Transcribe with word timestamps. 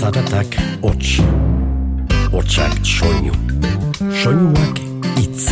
Zaratak 0.00 0.54
hots, 0.80 1.20
hotsak 2.32 2.72
soinu, 2.88 3.34
soinuak 4.22 4.78
itz. 5.20 5.50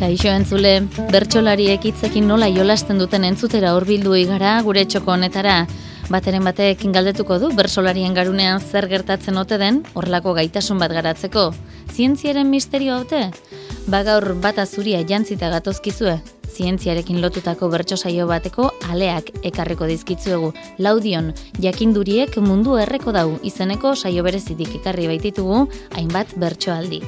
Kaixo 0.07 0.29
entzule, 0.31 0.85
bertsolariek 1.11 1.83
hitzekin 1.89 2.29
nola 2.31 2.47
jolasten 2.47 2.95
duten 3.01 3.25
entzutera 3.27 3.73
hurbildu 3.75 4.13
igara 4.15 4.53
gure 4.63 4.85
txoko 4.87 5.11
honetara. 5.11 5.55
Bateren 6.07 6.45
batek 6.47 6.85
galdetuko 6.95 7.35
du 7.41 7.49
bersolarien 7.57 8.13
garunean 8.15 8.63
zer 8.63 8.87
gertatzen 8.87 9.35
ote 9.35 9.57
den 9.59 9.81
horrelako 9.99 10.31
gaitasun 10.37 10.79
bat 10.79 10.93
garatzeko. 10.95 11.49
Zientziaren 11.91 12.47
misterio 12.47 12.95
haute? 12.95 13.19
Ba 13.91 13.99
gaur 14.07 14.31
bata 14.45 14.63
zuria 14.65 15.01
jantzita 15.03 15.49
gatozkizue. 15.51 16.15
Zientziarekin 16.55 17.19
lotutako 17.19 17.67
bertso 17.67 17.97
saio 17.97 18.29
bateko 18.31 18.69
aleak 18.87 19.33
ekarriko 19.43 19.91
dizkitzuegu. 19.91 20.53
Laudion, 20.77 21.33
jakinduriek 21.59 22.39
mundu 22.39 22.79
erreko 22.79 23.11
dau 23.11 23.33
izeneko 23.43 23.91
saio 23.97 24.23
berezitik 24.23 24.71
ekarri 24.79 25.11
baititugu 25.11 25.65
hainbat 25.99 26.31
bertsoaldi. 26.39 27.03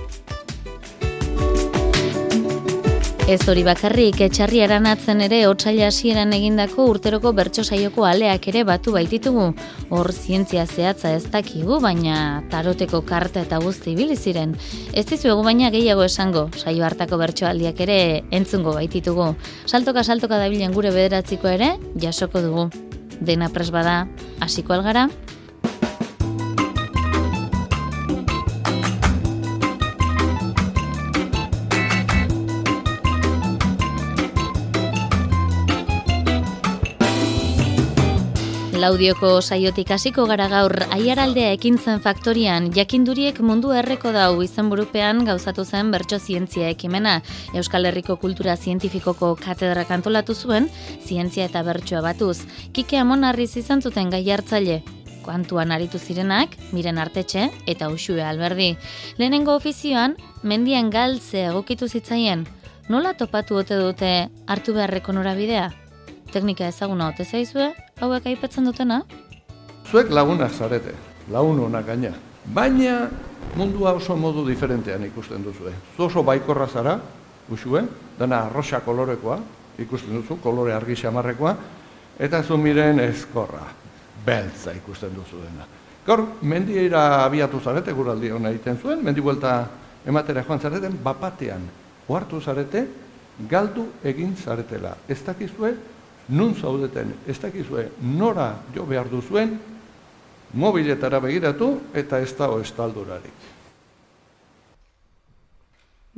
Ez 3.29 3.43
hori 3.45 3.61
bakarrik, 3.61 4.23
etxarri 4.25 4.63
aranatzen 4.65 5.19
ere 5.21 5.43
otsaila 5.45 5.91
hasieran 5.91 6.31
egindako 6.33 6.87
urteroko 6.89 7.29
bertso 7.37 7.61
saioko 7.61 8.07
aleak 8.09 8.47
ere 8.49 8.63
batu 8.65 8.95
baititugu. 8.95 9.51
Hor 9.93 10.09
zientzia 10.09 10.63
zehatza 10.65 11.11
ez 11.13 11.27
dakigu, 11.29 11.77
baina 11.83 12.41
taroteko 12.49 13.03
karta 13.05 13.45
eta 13.45 13.61
guzti 13.61 13.93
ibili 13.93 14.17
ziren. 14.17 14.57
Ez 14.97 15.05
dizuegu 15.13 15.45
baina 15.45 15.69
gehiago 15.69 16.09
esango, 16.09 16.47
saio 16.57 16.81
hartako 16.89 17.21
bertsoaldiak 17.21 17.85
ere 17.85 18.01
entzungo 18.33 18.73
baititugu. 18.73 19.35
Saltoka 19.69 20.01
saltoka 20.01 20.41
dabilen 20.41 20.73
gure 20.73 20.89
bederatziko 20.89 21.53
ere, 21.53 21.75
jasoko 22.01 22.41
dugu. 22.41 22.71
Dena 23.21 23.53
pres 23.53 23.69
bada, 23.69 24.07
hasiko 24.41 24.73
algara? 24.73 25.05
Laudioko 38.79 39.41
saiotik 39.43 39.89
hasiko 39.91 40.23
gara 40.29 40.45
gaur 40.47 40.71
aiaraldea 40.95 41.49
ekintzen 41.57 41.97
faktorian 41.99 42.69
jakinduriek 42.71 43.41
mundu 43.43 43.73
erreko 43.75 44.13
dau 44.15 44.39
izenburupean 44.45 45.25
gauzatu 45.27 45.65
zen 45.65 45.89
bertso 45.91 46.15
zientzia 46.19 46.69
ekimena. 46.71 47.17
Euskal 47.59 47.89
Herriko 47.89 48.15
Kultura 48.21 48.55
Zientifikoko 48.55 49.33
katedra 49.41 49.83
kantolatu 49.89 50.31
zuen, 50.33 50.69
zientzia 51.03 51.49
eta 51.49 51.65
bertsoa 51.67 51.99
batuz. 52.05 52.45
Kike 52.71 53.01
Amon 53.01 53.27
Arriz 53.27 53.57
izan 53.59 53.83
zuten 53.83 54.13
gai 54.15 54.23
hartzaile. 54.31 54.79
Kuantuan 55.27 55.75
aritu 55.75 55.99
zirenak, 55.99 56.55
miren 56.71 57.03
artetxe 57.03 57.49
eta 57.67 57.91
usue 57.91 58.23
alberdi. 58.23 58.77
Lehenengo 59.17 59.57
ofizioan, 59.59 60.15
mendian 60.43 60.87
galtze 60.89 61.49
egokitu 61.49 61.91
zitzaien. 61.91 62.47
Nola 62.87 63.11
topatu 63.13 63.59
ote 63.59 63.75
dute 63.75 64.15
hartu 64.47 64.79
beharreko 64.79 65.19
norabidea? 65.19 65.69
Teknika 66.29 66.67
ezaguna 66.69 67.07
ote 67.09 67.25
zaizue, 67.25 67.71
hauek 67.97 68.27
aipatzen 68.29 68.67
dutena? 68.67 68.99
Zuek 69.89 70.11
lagunak 70.13 70.53
zarete, 70.53 70.93
lagun 71.33 71.57
honak 71.63 71.87
gaina. 71.87 72.11
Baina 72.53 73.07
mundua 73.57 73.95
oso 73.97 74.13
modu 74.15 74.43
diferentean 74.45 75.07
ikusten 75.07 75.41
duzue. 75.43 75.73
Zu 75.97 76.05
oso 76.05 76.23
baikorra 76.23 76.67
zara, 76.67 76.99
usue, 77.49 77.81
dana 78.19 78.43
arroxa 78.45 78.83
kolorekoa, 78.85 79.39
ikusten 79.81 80.19
duzu, 80.19 80.37
kolore 80.43 80.73
argi 80.73 80.95
xamarrekoa, 81.01 81.55
eta 82.19 82.43
zu 82.43 82.57
miren 82.61 82.99
eskorra, 83.09 83.65
beltza 84.25 84.77
ikusten 84.77 85.15
duzu 85.17 85.41
dena. 85.41 85.65
Gaur, 86.05 86.27
mendiera 86.41 87.23
abiatu 87.25 87.59
zarete, 87.59 87.93
guraldi 87.93 88.29
hona 88.29 88.53
egiten 88.53 88.77
zuen, 88.77 89.01
mendi 89.03 89.21
buelta 89.21 89.63
ematera 90.05 90.45
joan 90.45 90.59
zareten, 90.59 91.01
bapatean, 91.03 91.65
ohartu 92.07 92.41
zarete, 92.41 92.85
galdu 93.49 93.87
egin 94.03 94.35
zaretela. 94.37 94.93
Ez 95.07 95.23
dakizue, 95.25 95.73
nun 96.29 96.53
zaudeten, 96.55 97.13
ez 97.27 97.39
dakizue 97.41 97.89
nora 98.01 98.55
jo 98.75 98.85
behar 98.85 99.09
duzuen, 99.09 99.59
mobiletara 100.53 101.19
begiratu 101.19 101.79
eta 101.93 102.19
ez 102.21 102.35
dago 102.37 102.59
estaldurarik. 102.61 103.33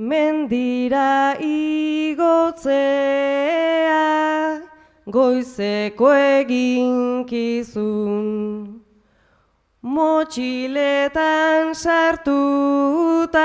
Mendira 0.02 1.36
igotzea 1.40 2.72
goizeko 5.06 6.14
eginkizun. 6.14 8.28
Motxiletan 9.82 11.76
sartuta 11.76 13.42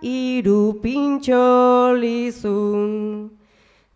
iru 0.00 0.80
pintxolizun 0.82 3.33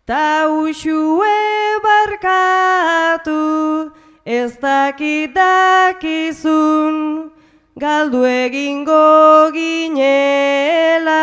Ta 0.09 0.49
usue 0.49 1.37
barkatu 1.85 3.91
ez 4.25 4.57
dakit 4.57 5.35
dakizun 5.35 7.29
Galdu 7.77 8.25
egingo 8.25 9.53
ginela 9.53 11.21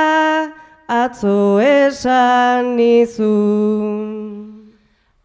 atzo 0.87 1.59
esan 1.59 2.79
nizun. 2.79 4.71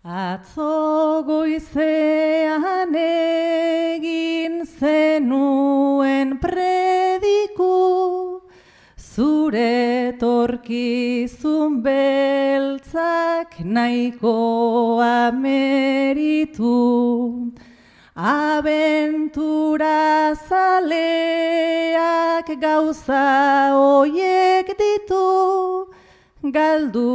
Atzo 0.03 1.21
goizean 1.29 2.97
egin 2.97 4.65
zenuen 4.65 6.39
prediku, 6.41 8.00
zure 9.21 10.17
torkizun 10.21 11.71
beltzak 11.85 13.51
nahiko 13.75 14.33
ameritu. 15.07 16.77
Abentura 18.15 19.99
zaleak 20.49 22.47
gauza 22.65 23.27
hoiek 23.77 24.67
ditu, 24.81 25.29
galdu 26.57 27.11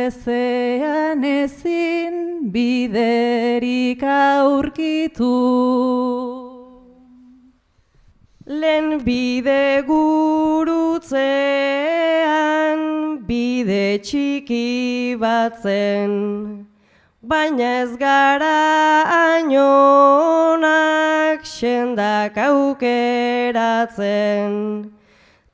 ezean 0.00 1.22
ezin 1.36 2.14
biderik 2.54 4.02
aurkitu. 4.02 5.36
Lehen 8.50 8.88
bide 9.06 9.84
gurutzean, 9.86 11.49
bide 13.30 14.02
txiki 14.02 15.14
batzen, 15.22 16.10
baina 17.22 17.68
ez 17.82 17.92
gara 18.00 18.62
ainonak 19.18 20.66
sendak 21.46 22.34
aukeratzen. 22.48 24.52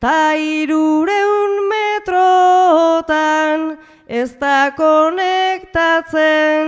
Ta 0.01 0.19
irureun 0.33 1.53
metrotan 1.75 3.61
ez 4.09 4.31
da 4.41 4.73
konektatzen, 4.81 6.67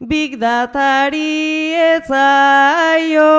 Big 0.00 0.38
datari 0.38 1.74
etzaio 1.74 3.34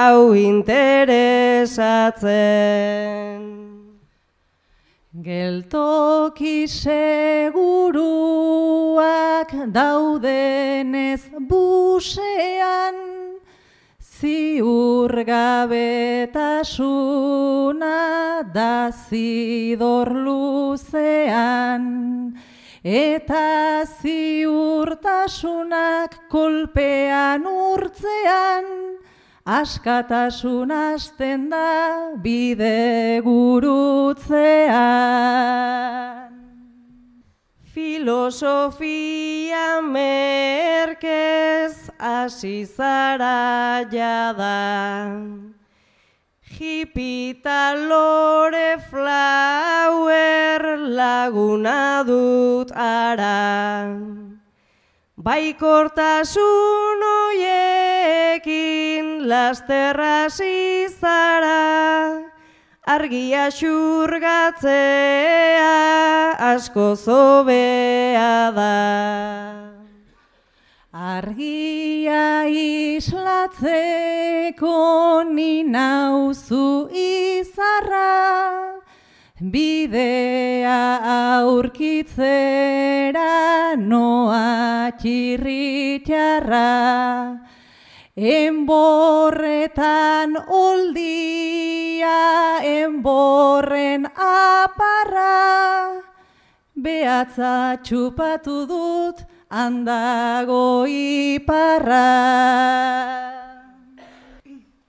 hau 0.00 0.34
interesatzen. 0.36 3.17
Geltoki 5.18 6.70
seguruak 6.70 7.50
daudenez 9.74 11.26
busean, 11.48 12.94
ziur 13.98 15.10
gabetasuna 15.26 16.46
da 18.54 18.94
zidor 18.94 20.14
luzean. 20.14 21.82
Eta 22.84 23.84
ziurtasunak 23.98 26.30
kolpean 26.30 27.42
urtzean, 27.42 28.97
askatasun 29.48 30.70
hasten 30.70 31.48
da 31.50 32.12
bide 32.24 33.20
gurutzean. 33.24 34.28
Filosofia 37.72 39.66
merkez 39.80 41.74
hasi 41.98 42.66
jada. 43.92 44.60
Hipita 46.52 47.62
lore 47.88 48.76
flower 48.90 50.60
laguna 50.76 52.04
dut 52.04 52.70
ara. 52.76 54.27
Baikortasun 55.18 57.00
oiekin 57.26 59.06
lasterra 59.28 60.30
zara. 60.30 62.22
Argia 62.86 63.50
xurgatzea 63.50 64.62
asko 66.54 66.94
zobea 66.96 68.52
da. 68.54 69.78
Argia 70.94 72.46
islatzeko 72.46 73.62
ni 75.34 75.64
nauzu 75.64 76.88
izarra, 76.94 78.67
bidea 79.40 80.98
aurkitzera 81.38 83.22
noa 83.78 84.90
txirritxarra. 84.98 86.66
Enborretan 88.18 89.70
oldia, 90.50 92.18
enborren 92.66 94.10
aparra, 94.10 96.02
behatza 96.74 97.78
txupatu 97.78 98.66
dut, 98.66 99.22
handago 99.48 100.82
iparra. 100.90 102.02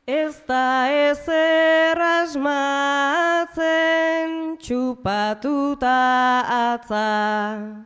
Ez 0.10 0.42
da 0.48 0.90
ezer 0.90 2.00
asmatzen 2.02 3.52
txupatuta 4.58 5.92
atza, 6.50 7.78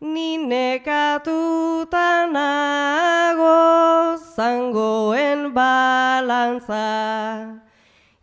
ni 0.00 0.38
nekatuta 0.40 2.24
nago 2.32 4.16
zangoen 4.16 5.52
balantza. 5.52 6.88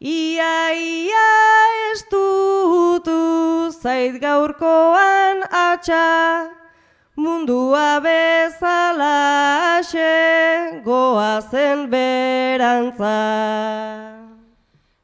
Ia, 0.01 0.73
ia 0.73 1.29
ez 1.91 2.01
dutu 2.09 3.69
zait 3.69 4.17
gaurkoan 4.25 5.45
atxa, 5.53 6.49
Mundua 7.15 8.03
bezala 8.03 9.79
xe 9.81 10.83
goazen 10.83 11.89
berantza. 11.89 13.15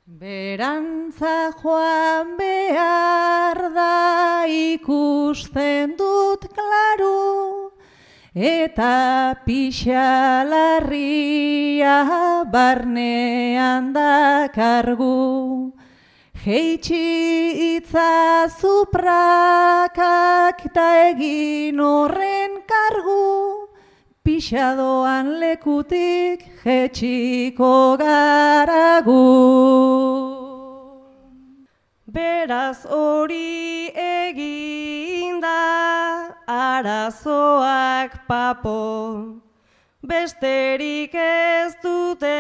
Berantza 0.05 1.53
joan 1.55 2.35
behar 2.35 3.71
da 3.71 4.43
ikusten 4.45 5.95
dut 5.95 6.51
klaru, 6.51 7.71
eta 8.35 9.39
pixalarria 9.47 12.43
barnean 12.51 13.95
dakargu. 13.95 15.71
Heitsi 16.43 17.77
itzazu 17.77 18.89
prakak 18.91 20.73
ta 20.73 20.85
egin 21.09 21.77
horren 21.77 22.55
kargu, 22.65 23.69
pixadoan 24.25 25.38
lekutik 25.38 26.41
jetxiko 26.63 27.95
garagu. 28.01 29.21
Beraz 32.09 32.89
hori 32.89 33.93
eginda 33.93 35.61
arazoak 36.47 38.17
papo, 38.25 39.40
besterik 40.01 41.13
ez 41.13 41.75
dute 41.83 42.33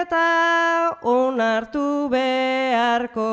eta 0.00 0.98
onartu 1.02 2.08
beharko. 2.12 3.30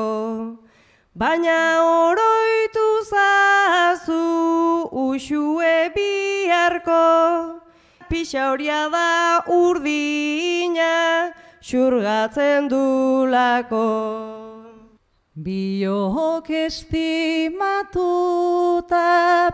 Baina 1.15 1.83
oroitu 1.83 2.87
zazu 3.11 4.87
usue 4.91 5.91
biharko, 5.95 7.59
pixa 8.09 8.51
horia 8.51 8.89
da 8.89 9.43
urdina 9.47 11.33
xurgatzen 11.61 12.69
dulako. 12.71 13.87
Biok 15.35 16.49
estimatuta 16.49 17.69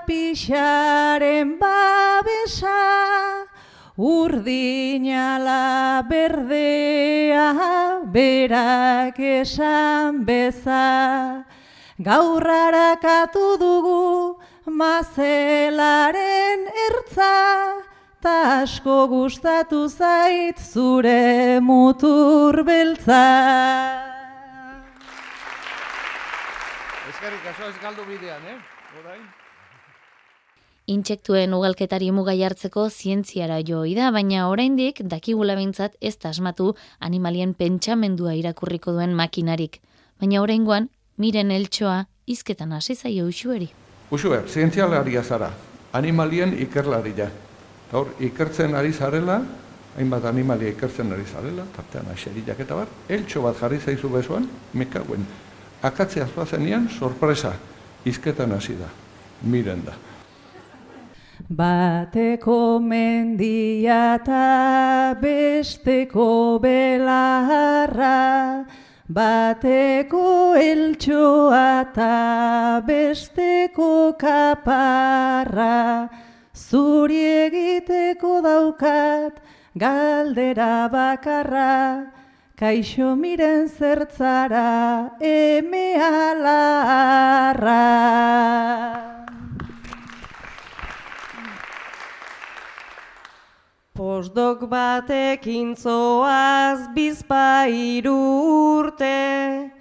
pixaren 0.08 1.58
babesa, 1.60 3.37
Urdinala 3.98 6.06
berdea 6.06 7.50
berak 8.14 9.18
esan 9.18 10.22
beza, 10.24 11.42
gaur 11.98 12.46
harakatu 12.46 13.58
dugu 13.58 14.38
mazelaren 14.70 16.70
ertza, 16.86 17.82
ta 18.22 18.62
asko 18.62 19.10
gustatu 19.10 19.90
zait 19.90 20.62
zure 20.62 21.58
mutur 21.60 22.64
beltza. 22.64 23.26
Eskerrik 27.10 27.50
asko 27.50 27.66
ez 27.66 27.78
galdu 27.82 28.06
bidean, 28.06 28.46
eh? 28.46 28.62
Orain. 29.02 29.37
Intsektuen 30.88 31.52
ugalketari 31.52 32.14
mugai 32.16 32.38
hartzeko 32.48 32.86
zientziara 32.88 33.58
joi 33.60 33.92
da, 33.98 34.08
baina 34.16 34.46
oraindik 34.48 35.02
dakigula 35.04 35.58
behintzat 35.60 35.98
ez 36.00 36.14
da 36.16 36.30
asmatu 36.30 36.70
animalien 37.04 37.52
pentsamendua 37.54 38.38
irakurriko 38.40 38.94
duen 38.96 39.12
makinarik. 39.12 39.82
Baina 40.24 40.40
oraingoan, 40.40 40.88
miren 41.20 41.52
eltsoa 41.52 42.06
izketan 42.26 42.72
hasi 42.72 42.96
zaio 42.96 43.28
usueri. 43.28 43.68
Usue, 44.16 44.40
zientzialaria 44.48 45.26
zara, 45.28 45.52
animalien 45.92 46.56
ikerlaria. 46.56 47.28
Gaur, 47.92 48.16
ikertzen 48.24 48.80
ari 48.80 48.96
zarela, 48.96 49.42
hainbat 50.00 50.32
animalia 50.32 50.72
ikertzen 50.72 51.12
ari 51.12 51.28
zarela, 51.28 51.68
tartean 51.76 52.08
aserilak 52.16 52.64
eta 52.64 52.80
bar, 52.80 52.98
eltxo 53.10 53.44
bat 53.44 53.60
jarri 53.60 53.84
zaizu 53.84 54.16
bezuan, 54.16 54.48
mekauen. 54.72 55.28
Akatzea 55.84 56.32
zoazenean, 56.32 56.88
sorpresa, 56.88 57.58
izketan 58.08 58.56
hasi 58.56 58.80
da, 58.80 58.88
miren 59.44 59.84
da. 59.84 60.07
Bateko 61.50 62.82
mendia 62.84 64.20
eta 64.20 65.16
besteko 65.16 66.60
belarra, 66.60 68.68
bateko 69.08 70.60
eltsoa 70.60 71.88
eta 71.88 72.84
besteko 72.86 74.20
kaparra, 74.20 76.10
zuri 76.54 77.48
egiteko 77.48 78.42
daukat 78.44 79.40
galdera 79.80 80.90
bakarra, 80.92 82.12
kaixo 82.60 83.16
miren 83.16 83.70
zertzara 83.70 85.16
eme 85.22 85.96
alarra. 85.96 87.88
Postdok 93.98 94.70
batekin 94.70 95.74
zoaz 95.74 96.86
bizpairu 96.94 98.14
urte, 98.78 99.72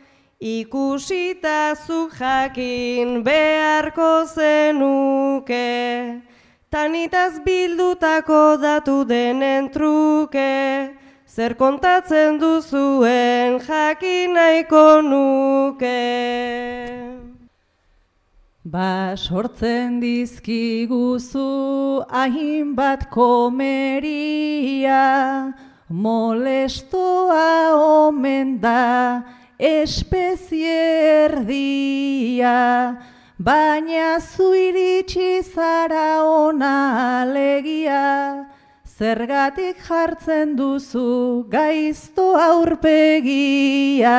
ikusita 0.41 1.77
zuk 1.77 2.17
jakin 2.17 3.21
beharko 3.27 4.25
zenuke, 4.25 5.69
tanitaz 6.73 7.45
bildutako 7.45 8.57
datu 8.57 9.05
denen 9.05 9.69
truke, 9.69 10.97
zer 11.29 11.53
kontatzen 11.61 12.41
duzuen 12.41 13.61
jakin 13.69 14.33
nahiko 14.33 15.03
nuke. 15.13 16.01
Ba 18.67 19.15
sortzen 19.15 20.03
dizkiguzu 20.03 22.03
hainbat 22.11 23.07
komeria, 23.15 24.99
molestoa 25.89 27.79
omen 27.79 28.59
da 28.59 29.23
espezie 29.57 31.31
erdia, 31.31 32.99
baina 33.39 34.19
zu 34.19 34.51
iritsi 34.51 35.47
zara 35.47 36.27
ona 36.27 37.23
alegia, 37.23 38.51
zergatik 38.83 39.79
jartzen 39.79 40.59
duzu 40.59 41.47
gaizto 41.49 42.35
aurpegia. 42.35 44.11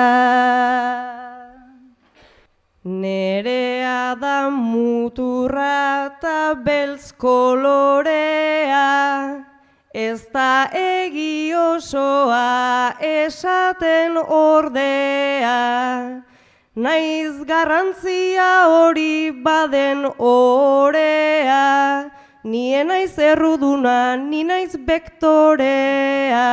Nerea 2.88 4.16
da 4.16 4.50
muturra 4.50 6.08
eta 6.08 6.56
beltz 6.56 7.12
kolorea, 7.20 8.80
ez 9.92 10.24
da 10.32 10.72
egi 10.72 11.52
osoa 11.52 12.96
esaten 13.04 14.16
ordea. 14.16 16.24
Naiz 16.76 17.44
garrantzia 17.44 18.72
hori 18.72 19.36
baden 19.44 20.08
orea, 20.32 22.08
nien 22.46 22.88
naiz 22.88 23.20
erruduna, 23.20 24.16
ni 24.16 24.48
naiz 24.48 24.80
bektorea. 24.80 26.48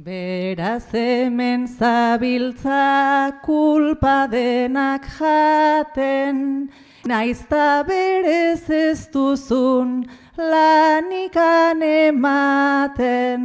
Beraz 0.00 0.88
hemen 0.94 1.66
zabiltza 1.68 3.32
kulpa 3.44 4.28
denak 4.32 5.04
jaten, 5.18 6.70
naizta 7.04 7.84
berez 7.84 8.70
ez 8.70 9.08
duzun 9.12 10.08
lanikan 10.38 11.82
ematen. 11.82 13.42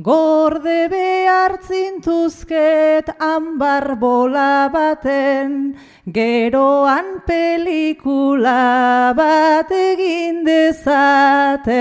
Gorde 0.00 0.88
behar 0.88 1.58
zintuzket 1.68 3.10
ambar 3.20 3.96
bola 4.00 4.70
baten, 4.72 5.76
geroan 6.08 7.20
pelikula 7.26 9.12
bat 9.12 9.68
egin 9.70 10.44
dezaten. 10.48 11.74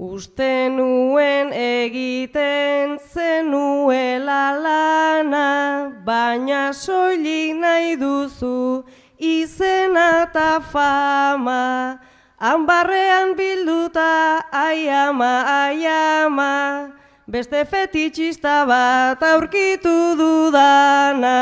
Uste 0.00 0.70
nuen 0.72 1.50
egiten 1.52 2.96
zenuela 3.12 4.56
lana, 4.56 5.92
baina 6.06 6.72
soilik 6.72 7.52
nahi 7.60 7.98
duzu 8.00 8.80
izena 9.20 10.24
eta 10.24 10.64
fama. 10.72 12.00
Hanbarrean 12.40 13.36
bilduta 13.36 14.40
aiama, 14.64 15.44
aiama, 15.68 16.96
beste 17.28 17.66
fetitxista 17.68 18.64
bat 18.64 19.20
aurkitu 19.20 20.16
dudana. 20.16 21.36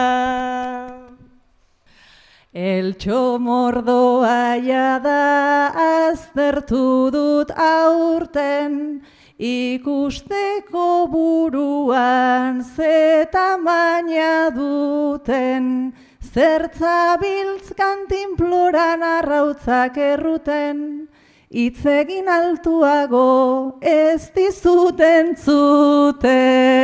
Eltxo 2.58 3.38
mordoa 3.38 4.58
da 4.98 5.70
aztertu 6.10 7.08
dut 7.14 7.50
aurten, 7.54 9.00
ikusteko 9.38 11.06
buruan 11.06 12.64
zeta 12.64 13.56
maina 13.62 14.50
duten, 14.50 15.92
zertzabiltz 16.34 17.70
kantinploran 17.78 19.04
arrautzak 19.06 19.96
erruten, 19.96 21.06
itzegin 21.50 22.26
altuago 22.26 23.78
ez 23.80 24.32
dizuten 24.34 25.36
zuten. 25.36 26.78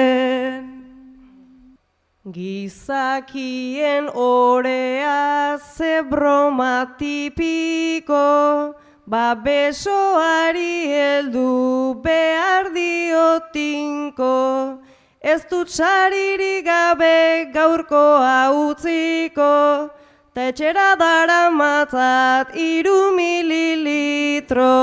Gizakien 2.34 4.10
orea 4.12 5.56
ze 5.56 6.02
broma 6.02 6.96
tipiko, 6.98 8.74
ba 9.06 9.36
heldu 9.38 11.94
behar 12.02 12.74
diotinko, 12.74 14.80
ez 15.22 15.44
dut 15.48 15.68
saririk 15.68 16.64
gabe 16.64 17.52
gaurkoa 17.54 18.50
utziko, 18.50 19.90
ta 20.34 20.48
etxera 20.50 20.98
dara 20.98 21.50
matzat 21.50 22.50
iru 22.56 23.14
mililitro. 23.14 24.74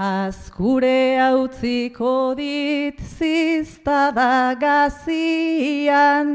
Azkure 0.00 1.20
hautziko 1.20 2.32
dit 2.34 2.96
ziztada 3.04 4.56
gazian, 4.56 6.30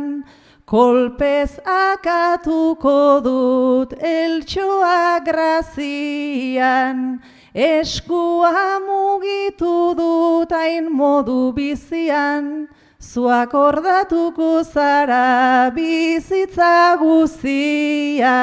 kolpez 0.69 1.57
akatuko 1.65 3.25
dut 3.25 3.97
eltsoa 3.97 5.17
grazian, 5.25 7.17
eskua 7.55 8.77
mugitu 8.85 9.97
dut 9.97 10.53
hain 10.53 10.85
modu 10.93 11.49
bizian, 11.57 12.69
zuak 13.01 13.49
ordatuko 13.65 14.61
zara 14.61 15.71
bizitza 15.73 16.97
guzian. 17.01 18.35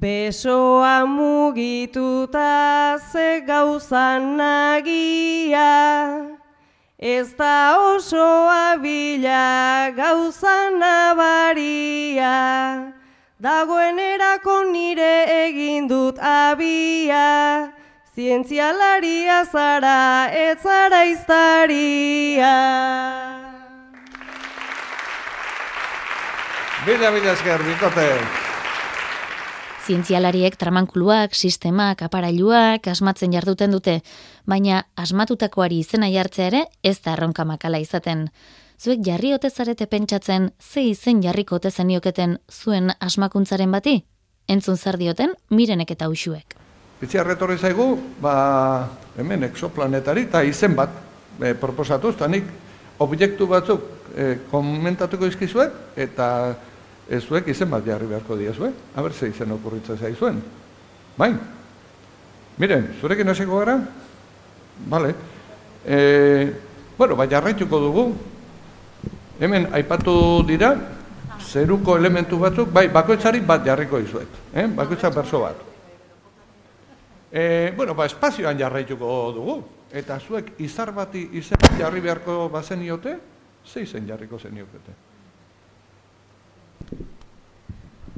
Besoa 0.00 1.04
mugituta 1.06 3.00
ze 3.10 3.40
gauza 3.40 4.20
nagia, 4.20 6.38
ez 6.96 7.34
da 7.34 7.74
oso 7.74 8.46
abila 8.46 9.90
gauza 9.96 10.70
nabaria, 10.78 12.94
dagoen 13.42 13.98
erako 13.98 14.70
nire 14.70 15.26
egin 15.48 15.88
dut 15.88 16.16
abia, 16.22 17.72
zientzialaria 18.14 19.42
zara 19.50 20.30
ez 20.30 20.62
zara 20.62 21.04
iztaria. 21.10 22.56
Bila, 26.86 27.10
bila 27.10 27.32
esker, 27.32 27.58
bikote. 27.66 28.47
Zientzialariek 29.88 30.52
tramankuluak, 30.60 31.32
sistemak, 31.32 32.02
aparailuak 32.04 32.90
asmatzen 32.92 33.32
jarduten 33.32 33.72
dute, 33.72 33.94
baina 34.44 34.82
asmatutakoari 35.00 35.78
izena 35.80 36.10
jartzea 36.12 36.48
ere 36.50 36.60
ez 36.84 36.98
da 37.06 37.14
erronka 37.14 37.46
makala 37.48 37.80
izaten. 37.80 38.26
Zuek 38.76 39.00
jarri 39.06 39.32
ote 39.32 39.48
zarete 39.48 39.86
pentsatzen 39.88 40.50
ze 40.60 40.84
izen 40.90 41.22
jarriko 41.24 41.56
ote 41.56 41.70
zenioketen 41.70 42.36
zuen 42.52 42.92
asmakuntzaren 43.00 43.72
bati? 43.72 43.96
Entzun 44.46 44.76
zer 44.76 45.00
dioten 45.00 45.32
mirenek 45.48 45.96
eta 45.96 46.12
usuek. 46.12 46.58
Bitzia 47.00 47.24
retorri 47.24 47.56
zaigu, 47.56 47.94
ba, 48.20 48.36
hemen 49.16 49.48
exoplanetari 49.48 50.28
eta 50.28 50.44
izen 50.44 50.76
bat 50.76 50.92
e, 51.40 51.54
proposatuz, 51.54 52.12
eta 52.18 52.28
nik 52.28 52.44
objektu 53.00 53.48
batzuk 53.48 53.88
e, 54.12 54.34
komentatuko 54.52 55.32
izkizuet, 55.32 55.72
eta 55.96 56.28
ez 57.08 57.22
zuek 57.24 57.48
izen 57.48 57.70
bat 57.70 57.86
jarri 57.86 58.06
beharko 58.06 58.36
diazue, 58.36 58.70
haber 58.94 59.12
ze 59.12 59.28
izen 59.28 59.52
okurritza 59.52 59.96
zaizuen. 59.96 60.42
Bai? 61.16 61.32
Miren, 62.58 62.88
zurekin 63.00 63.28
hasiko 63.28 63.58
gara? 63.58 63.78
Bale. 64.86 65.14
E, 65.86 66.52
bueno, 66.98 67.16
bai 67.16 67.28
jarraituko 67.28 67.80
dugu. 67.80 68.04
Hemen 69.40 69.68
aipatu 69.72 70.44
dira, 70.46 70.74
zeruko 71.40 71.96
elementu 71.96 72.38
batzuk, 72.38 72.72
bai, 72.72 72.88
bakoitzari 72.92 73.40
bat 73.40 73.64
jarriko 73.64 74.02
izuet. 74.02 74.38
Eh? 74.52 74.66
Bakoitzak 74.66 75.14
berso 75.14 75.40
bat. 75.46 75.64
E, 77.32 77.72
bueno, 77.76 77.94
ba, 77.94 78.06
espazioan 78.06 78.58
jarraituko 78.58 79.32
dugu. 79.32 79.58
Eta 79.88 80.18
zuek 80.20 80.58
izar 80.60 80.92
bati 80.92 81.28
izen 81.40 81.78
jarri 81.78 82.02
beharko 82.04 82.48
bazeniote, 82.52 83.16
ze 83.64 83.86
izen 83.86 84.06
jarriko 84.06 84.38
zeniokete. 84.38 85.07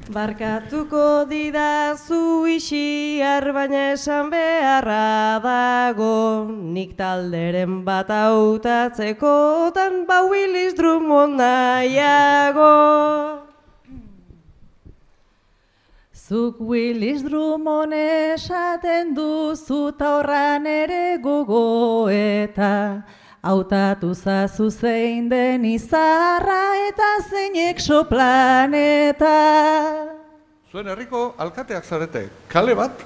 Barkatuko 0.09 1.29
didazu 1.29 2.47
isiar 2.49 3.53
baina 3.53 3.93
esan 3.93 4.31
beharra 4.31 5.41
dago. 5.45 6.49
Nik 6.49 6.97
talderen 6.97 7.85
bat 7.85 8.09
hautatzeko 8.09 9.71
tan 9.75 10.07
ba 10.07 10.25
Willis 10.25 10.75
Drummond 10.75 11.37
nahiago 11.37 13.41
Zuk 16.31 16.61
Willis 16.61 17.25
Drummond 17.27 17.93
esaten 17.93 19.15
duzu 19.15 19.91
ta 19.99 20.19
horran 20.19 20.67
ere 20.67 21.19
gogoeta 21.19 23.03
Hautatu 23.43 24.13
zazu 24.13 24.69
zein 24.69 25.31
den 25.31 25.65
izarra 25.65 26.61
eta 26.91 27.09
zein 27.25 27.57
exoplaneta. 27.71 29.33
Zuen 30.69 30.87
herriko 30.93 31.23
alkateak 31.41 31.85
zarete, 31.89 32.29
kale 32.53 32.77
bat? 32.77 33.01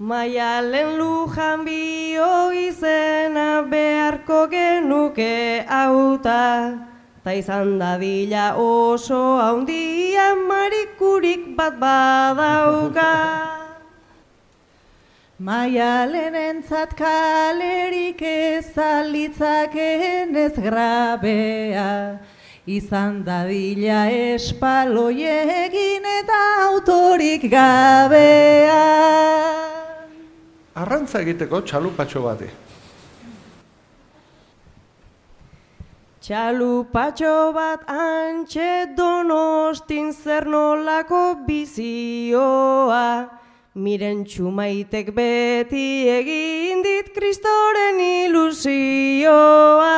Maialen 0.00 0.96
lujan 0.96 1.66
bio 1.68 2.50
izena 2.56 3.60
beharko 3.68 4.48
genuke 4.48 5.62
auta, 5.68 6.88
ta 7.22 7.30
izan 7.36 7.76
dadila 7.78 8.54
oso 8.56 9.36
haundia 9.36 10.32
marikurik 10.48 11.52
bat 11.56 11.76
badauka. 11.76 13.10
Maialen 15.42 16.62
kalerik 16.94 18.22
ezalitzakeen 18.22 20.36
ez 20.36 20.54
grabea, 20.54 22.20
izan 22.64 23.24
dadila 23.26 24.06
espaloi 24.06 25.26
egin 25.26 26.06
eta 26.06 26.68
autorik 26.68 27.50
gabea. 27.50 28.86
Arrantza 30.78 31.26
egiteko 31.26 31.66
txalupatxo 31.66 32.22
bati. 32.22 32.46
Txalupatxo 36.22 37.52
bat 37.52 37.82
antxe 37.90 38.94
donostin 38.94 40.12
zer 40.12 40.46
nolako 40.46 41.34
bizioa, 41.48 43.41
miren 43.74 44.24
txumaitek 44.28 45.14
beti 45.16 46.08
egin 46.12 46.82
dit 46.84 47.08
kristoren 47.14 48.00
ilusioa. 48.00 49.96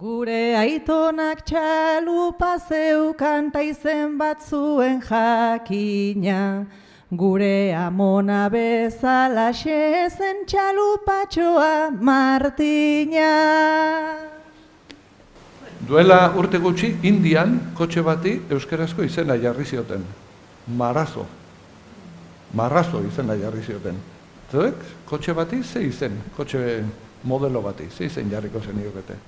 Gure 0.00 0.56
aitonak 0.56 1.44
txalupa 1.48 2.58
zeukan 2.68 3.50
ta 3.52 3.62
izen 3.64 4.18
batzuen 4.18 5.00
jakina, 5.00 6.66
Gure 7.10 7.74
amona 7.74 8.48
bezala 8.48 9.50
zen 9.52 10.44
txalupatxoa 10.46 11.90
Martina. 12.00 13.32
Duela 15.80 16.32
urte 16.36 16.58
gutxi, 16.58 16.98
Indian, 17.02 17.72
kotxe 17.74 18.02
bati 18.02 18.40
euskarazko 18.48 19.02
izena 19.02 19.34
jarri 19.34 19.64
zioten. 19.64 20.04
Marazo. 20.68 21.39
Marrazo 22.54 23.02
izena 23.06 23.34
jarri 23.38 23.62
zioten. 23.62 23.98
Zuek, 24.50 24.74
kotxe 25.06 25.34
bati, 25.34 25.62
ze 25.62 25.84
izen, 25.86 26.16
kotxe 26.36 26.84
modelo 27.22 27.62
bati, 27.62 27.86
ze 27.90 28.04
izen 28.06 28.30
jarriko 28.30 28.60
zen 28.60 28.80
iokete. 28.82 29.18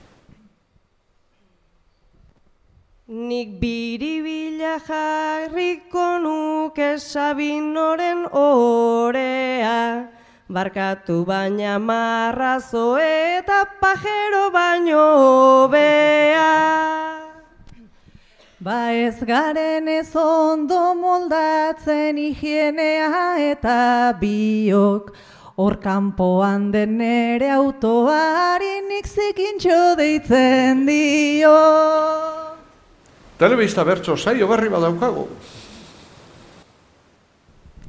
Nik 3.13 3.61
biribila 3.61 4.79
jarriko 4.89 6.19
nuke 6.19 6.99
sabinoren 6.99 8.27
orea, 8.33 10.09
barkatu 10.49 11.25
baina 11.25 11.79
marrazo 11.79 12.97
eta 12.99 13.65
pajero 13.81 14.51
baino 14.51 15.69
bea. 15.69 17.22
Ba 18.63 18.93
ez 18.95 19.19
garen 19.27 19.89
ez 19.91 20.15
ondo 20.15 20.95
moldatzen 20.95 22.15
higienea 22.15 23.33
eta 23.43 24.15
biok, 24.21 25.09
hor 25.59 25.75
kanpoan 25.83 26.69
den 26.71 26.95
nere 27.01 27.49
autoari 27.51 28.71
nik 28.87 29.09
zikintxo 29.11 29.97
deitzen 29.99 30.87
dio. 30.87 31.57
Telebista 33.43 33.83
bertso 33.83 34.15
saio 34.15 34.47
berri 34.47 34.71
badaukagu. 34.71 35.27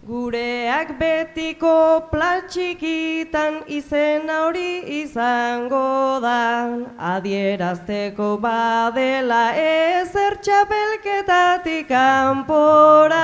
Gureak 0.04 1.00
betiko 1.00 2.10
platxikitan 2.12 3.62
izen 3.72 4.28
hori 4.28 4.84
izango 5.00 6.20
da. 6.20 6.68
Adierazteko 7.12 8.28
badela 8.44 9.56
ezer 9.56 10.36
txapelketatik 10.44 11.88
kanpora. 11.88 13.24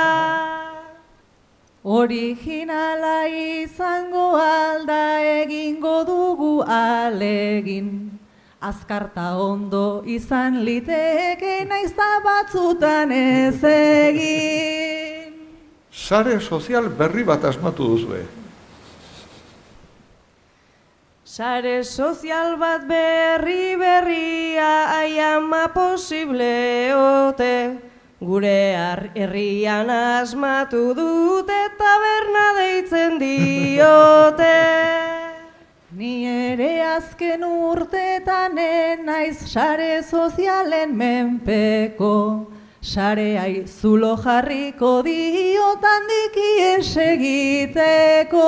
Originala 1.83 3.27
izango 3.27 4.39
alda 4.39 5.19
egingo 5.35 5.97
dugu 6.07 6.53
alegin. 6.63 7.91
Azkarta 8.61 9.35
ondo 9.35 10.01
izan 10.07 10.63
liteke 10.63 11.65
naiz 11.67 11.91
batzutan 12.23 13.11
ez 13.11 13.63
egin 13.63 15.18
Sare 15.91 16.39
sozial 16.39 16.89
berri 16.89 17.23
bat 17.23 17.43
asmatu 17.43 17.87
duzue. 17.95 18.21
Sare 21.25 21.83
sozial 21.83 22.57
bat 22.57 22.85
berri 22.87 23.75
berria 23.77 25.01
aiama 25.01 25.67
posible 25.73 26.93
ote. 26.93 27.79
Gure 28.21 28.75
ar- 28.75 29.09
herrian 29.15 29.89
asmatu 29.89 30.93
dute 30.93 31.59
taberna 31.77 32.45
deitzen 32.57 33.17
diote. 33.17 34.57
Ni 35.99 36.25
ere 36.27 36.83
azken 36.85 37.43
urtetan 37.43 38.55
naiz 39.05 39.39
sare 39.51 40.03
sozialen 40.03 40.93
menpeko 40.95 42.58
Sareai 42.89 43.67
zulo 43.67 44.15
jarriko 44.17 45.03
diotan 45.05 46.07
dikies 46.09 46.89
egiteko. 47.03 48.45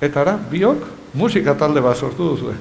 Eta 0.00 0.22
ara, 0.22 0.34
biok, 0.52 0.86
musika 1.20 1.54
talde 1.60 1.82
bat 1.84 1.96
sortu 2.00 2.30
duzue. 2.30 2.54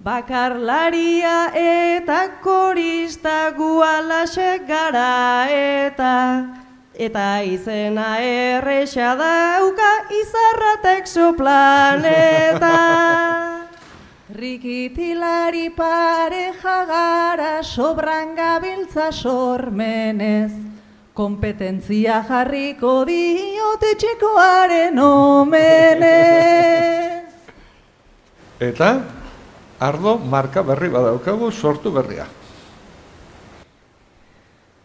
Bakarlaria 0.00 1.52
eta 1.60 2.20
korista 2.40 3.52
gualaxe 3.58 4.64
gara 4.64 5.44
eta 5.52 6.14
eta 6.96 7.28
izena 7.44 8.16
erresa 8.24 9.12
dauka 9.20 9.92
izarra 10.22 10.74
texoplaneta. 10.88 12.76
Rikitilari 14.30 15.74
pareja 15.74 16.86
gara 16.86 17.62
sobran 17.66 18.36
gabiltza 18.38 19.10
sormenez, 19.10 20.52
kompetentzia 21.18 22.22
jarriko 22.28 23.02
diote 23.08 23.90
txekoaren 23.98 24.98
omenez. 25.02 26.14
Eta, 28.62 29.02
ardo 29.82 30.18
marka 30.22 30.62
berri 30.62 30.88
badaukagu 30.94 31.50
sortu 31.50 31.90
berria. 31.90 32.26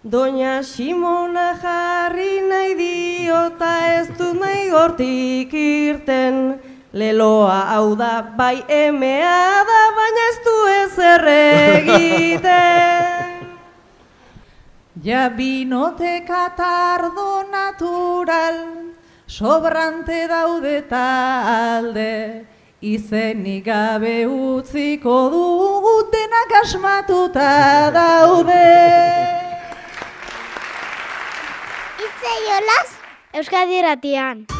Doña 0.02 0.64
Simona 0.64 1.54
jarri 1.62 2.42
nahi 2.50 2.74
diota 2.82 3.94
ez 3.94 4.10
du 4.18 4.34
nahi 4.34 4.72
hortik 4.74 5.54
irten, 5.54 6.58
Leloa 6.96 7.76
hau 7.76 7.92
da 8.00 8.22
bai 8.38 8.64
emea 8.72 9.64
da, 9.68 9.80
baina 9.98 10.28
ez 10.32 10.38
du 10.46 10.54
ezer 10.76 11.26
egiten. 11.32 12.54
Ja 15.04 15.26
binote 15.28 16.24
katardo 16.24 17.44
natural, 17.52 18.62
sobrante 19.28 20.24
daude 20.32 20.88
talde, 20.88 22.48
izenik 22.80 23.68
gabe 23.68 24.24
utziko 24.24 25.20
dugu 25.36 25.96
denak 26.16 26.60
asmatuta 26.64 27.92
daude. 27.92 28.72
Itzei 32.08 32.44
olaz, 32.56 32.90
Euskadi 33.36 33.84
ratian. 33.84 34.55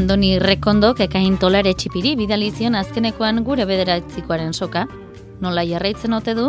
Andoni 0.00 0.38
Rekondok 0.40 1.02
ekain 1.04 1.34
tolare 1.36 1.74
txipiri 1.76 2.14
bidalizion 2.16 2.72
azkenekoan 2.78 3.42
gure 3.44 3.66
bederatzikoaren 3.68 4.54
soka. 4.56 4.86
Nola 5.44 5.60
jarraitzen 5.68 6.16
ote 6.16 6.32
du? 6.38 6.46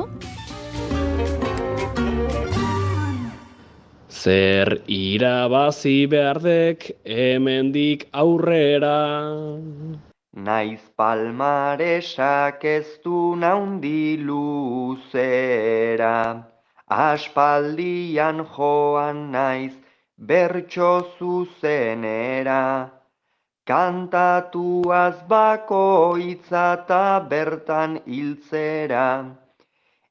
Zer 4.08 4.72
irabazi 4.98 6.08
behardek 6.14 6.86
hemendik 7.16 8.06
aurrera. 8.24 8.94
Naiz 10.48 10.80
palmaresak 10.96 12.64
ez 12.64 12.88
du 13.04 13.36
naundi 13.36 14.16
luzera, 14.30 16.16
aspaldian 16.88 18.46
joan 18.56 19.22
naiz 19.36 19.76
bertso 20.16 20.96
zuzenera. 21.20 23.01
Kantatuaz 23.68 25.18
bakoitza 25.30 26.86
ta 26.88 27.20
bertan 27.30 28.02
hiltzera, 28.08 29.38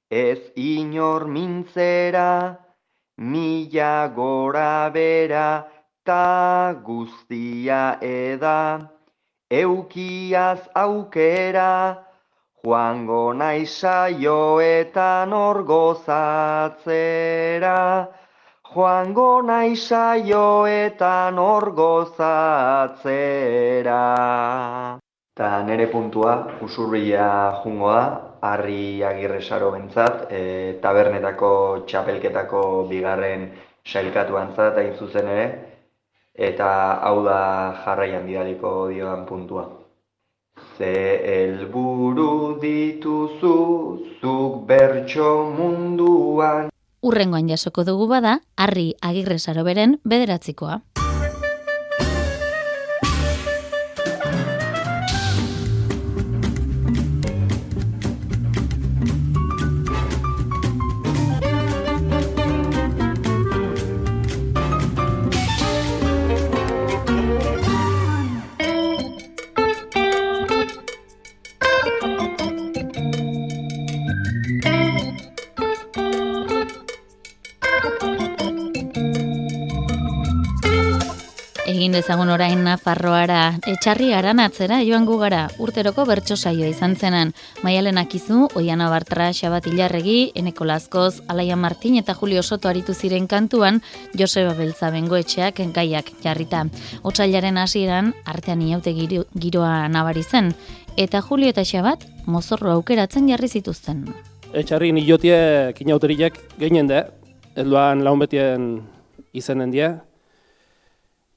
ez 0.09 0.41
inor 0.55 1.27
mintzera, 1.27 2.57
mila 3.19 4.09
gora 4.15 4.91
bera 4.95 5.67
ta 6.07 6.75
guztia 6.87 7.99
eda. 8.01 8.89
Eukiaz 9.51 10.63
aukera, 10.75 12.07
joango 12.63 13.33
naisaioetan 13.35 15.33
orgozatzera. 15.33 16.21
Joango 18.71 19.43
naisaioetan 19.43 21.39
orgozatzera. 21.43 22.19
Ta 25.35 25.49
nere 25.67 25.87
puntua, 25.91 26.35
usurbila 26.63 27.63
jungoa, 27.65 28.03
harri 28.41 29.03
agirre 29.03 29.41
saro 29.43 29.73
bentzat, 29.75 30.31
e, 30.31 30.79
tabernetako 30.85 31.51
txapelketako 31.91 32.63
bigarren 32.93 33.51
sailkatuan 33.83 34.55
zat, 34.55 34.79
hain 34.79 34.95
zuzen 34.95 35.27
ere, 35.35 35.51
eta 36.51 36.71
hau 37.11 37.25
da 37.27 37.43
jarraian 37.83 38.27
bidaliko 38.31 38.89
dioan 38.95 39.27
puntua. 39.27 39.67
Ze 40.79 40.95
helburu 41.35 42.61
dituzu, 42.63 43.57
zuk 44.21 44.63
bertso 44.71 45.31
munduan, 45.59 46.70
Urrengoan 47.01 47.49
jasoko 47.49 47.85
dugu 47.89 48.07
bada, 48.11 48.39
harri 48.61 48.91
agirre 49.01 49.39
saroberen 49.39 49.97
bederatzikoa. 50.05 50.81
Dezagun 82.11 82.33
orain 82.35 82.59
Nafarroara, 82.67 83.61
etxarri 83.71 84.09
aranatzera 84.11 84.81
joan 84.83 85.05
gara 85.07 85.45
urteroko 85.63 86.03
bertso 86.09 86.35
saioa 86.35 86.67
izan 86.67 86.97
zenan. 86.97 87.31
Maialen 87.63 87.99
Akizu, 87.99 88.49
Oiana 88.57 88.89
Bartra, 88.91 89.31
Xabat 89.33 89.69
Ilarregi, 89.69 90.33
Eneko 90.35 90.65
Lazkoz, 90.65 91.23
Alaia 91.29 91.55
Martin 91.55 91.95
eta 91.99 92.15
Julio 92.15 92.43
Soto 92.43 92.69
aritu 92.69 92.95
ziren 92.95 93.29
kantuan, 93.29 93.81
Joseba 94.19 94.55
Beltza 94.59 94.91
bengoetxeak 94.91 95.63
gaiak 95.73 96.11
jarrita. 96.21 96.65
Otsailaren 97.05 97.59
hasieran 97.59 98.13
artean 98.25 98.63
iaute 98.63 98.93
giro, 98.93 99.27
giroa 99.39 99.87
nabari 99.87 100.25
zen, 100.25 100.53
eta 100.97 101.23
Julio 101.23 101.55
eta 101.55 101.63
Xabat 101.63 102.09
mozorro 102.27 102.73
aukeratzen 102.73 103.29
jarri 103.29 103.47
zituzten. 103.47 104.09
Etxarri 104.53 104.91
niotiek 104.91 105.79
inauteriak 105.79 106.43
gehien 106.59 106.91
da, 106.91 107.07
elduan 107.55 108.03
laun 108.03 108.19
betien 108.19 108.81
izenen 109.33 109.71
die, 109.71 109.95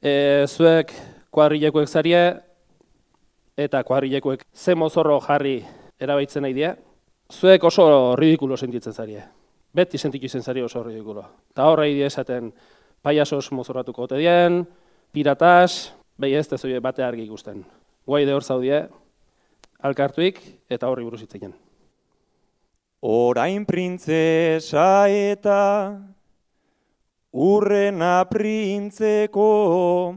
e, 0.03 0.45
zuek 0.47 0.91
kuadrilekoek 1.31 1.87
zarie 1.87 2.23
eta 3.57 3.83
kuadrilekoek 3.83 4.43
ze 4.53 4.75
mozorro 4.75 5.19
jarri 5.23 5.61
erabaitzen 5.99 6.43
nahi 6.43 6.53
die, 6.57 6.73
zuek 7.31 7.63
oso 7.63 8.15
ridikulo 8.19 8.57
sentitzen 8.57 8.93
zarie. 8.93 9.23
Beti 9.73 9.97
sentitu 9.97 10.25
izen 10.25 10.43
zarie 10.43 10.63
oso 10.63 10.83
ridikulo. 10.83 11.23
Eta 11.49 11.65
horrei 11.69 11.93
die 11.95 12.05
esaten 12.05 12.51
paiasos 13.01 13.51
mozorratuko 13.51 14.03
ote 14.03 14.19
dien, 14.19 14.61
piratas, 15.13 15.93
behi 16.19 16.35
ez 16.37 16.47
tezoie 16.47 16.79
bate 16.81 17.03
argi 17.03 17.25
ikusten. 17.25 17.63
Guai 18.05 18.25
de 18.25 18.33
hor 18.35 18.43
zaudie, 18.43 18.83
alkartuik 19.79 20.41
eta 20.69 20.89
horri 20.89 21.03
buruz 21.03 21.23
itzien. 21.23 21.53
Orain 23.03 23.65
printzesa 23.65 25.07
eta 25.09 25.59
urrena 27.33 28.23
printzeko, 28.29 30.15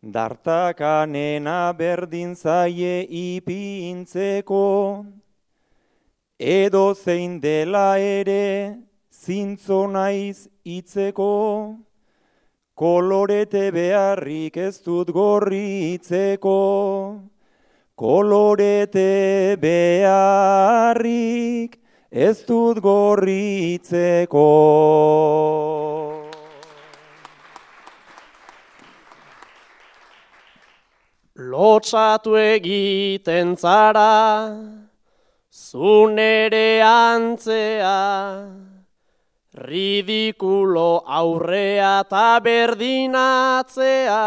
dartakanena 0.00 1.74
berdin 1.76 2.36
zaie 2.36 3.02
ipintzeko, 3.10 5.04
edo 6.38 6.94
zein 6.94 7.40
dela 7.40 7.98
ere 7.98 8.78
zintzo 9.10 9.90
naiz 9.90 10.48
itzeko, 10.62 11.78
kolorete 12.78 13.70
beharrik 13.74 14.56
ez 14.56 14.78
dut 14.86 15.10
gorritzeko, 15.10 16.58
kolorete 17.98 19.56
beharrik 19.58 21.04
ez 22.14 22.44
dut 22.46 22.78
gorritzeko. 22.78 24.42
Lotsatu 31.34 32.36
egiten 32.38 33.56
zara, 33.58 34.54
zunere 35.50 36.78
antzea, 36.86 37.98
ridikulo 39.66 41.02
aurrea 41.18 41.92
eta 42.06 42.38
berdinatzea, 42.46 44.22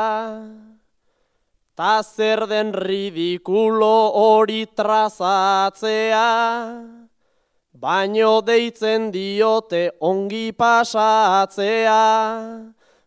ta 1.71 1.95
zer 2.03 2.47
den 2.51 2.75
ridikulo 2.75 3.97
hori 4.19 4.65
trazatzea, 4.75 6.27
baino 7.79 8.41
deitzen 8.41 9.11
diote 9.11 9.91
ongi 10.01 10.51
pasatzea, 10.51 11.93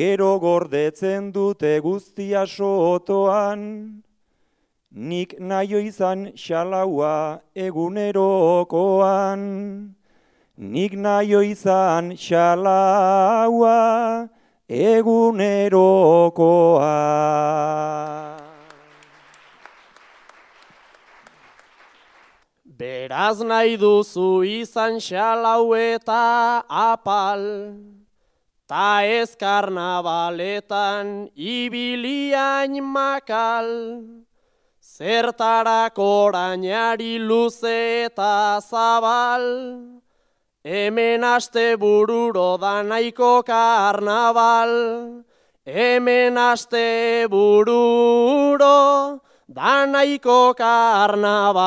gero 0.00 0.36
gordetzen 0.44 1.32
dute 1.32 1.80
guztia 1.80 2.44
sotoan, 2.44 4.04
nik 4.92 5.40
naio 5.40 5.80
izan 5.80 6.36
xalaua 6.36 7.40
egunerokoan, 7.68 9.40
nik 10.76 10.92
naio 10.92 11.40
izan 11.40 12.12
xalaua 12.28 13.80
egunerokoa. 14.68 16.36
Beraz 22.78 23.40
nahi 23.42 23.76
duzu 23.80 24.44
izan 24.44 25.00
xalau 25.00 25.74
eta 25.74 26.62
apal, 26.68 27.74
ta 28.68 29.02
ez 29.02 29.34
karnabaletan 29.34 31.26
ibiliain 31.34 32.78
makal, 32.84 33.66
zertarako 34.84 36.28
orainari 36.28 37.18
luze 37.18 38.04
eta 38.06 38.60
zabal, 38.62 39.42
Hemen 40.64 41.22
aste 41.22 41.76
bururo 41.78 42.58
da 42.58 42.82
nahiko 42.82 43.44
karnaval, 43.46 45.22
hemen 45.64 46.36
aste 46.36 47.28
bururo 47.30 49.20
da 49.48 49.86
nahiko 49.86 50.54
karnaval. 50.58 51.58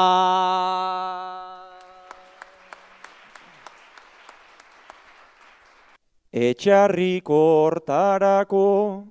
Etxarriko 6.33 7.71
hortarako 7.71 9.07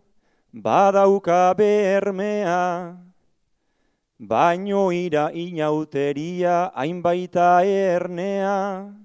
badauka 0.54 1.54
bermea, 1.56 2.96
baino 4.20 4.92
ira 4.92 5.30
inauteria 5.32 6.70
hainbaita 6.76 7.64
ernea, 7.64 8.99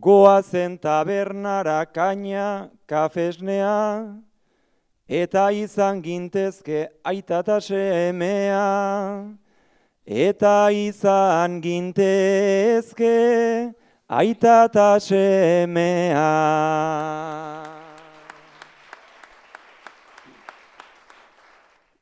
goazen 0.00 0.78
tabernara 0.78 1.86
kaina 1.86 2.70
kafesnea, 2.86 4.18
eta 5.08 5.50
izan 5.54 6.02
gintezke 6.02 6.88
aitata 7.04 7.60
semea, 7.60 9.30
eta 10.04 10.70
izan 10.74 11.60
gintezke 11.62 13.14
aitata 14.08 14.98
semea. 14.98 16.32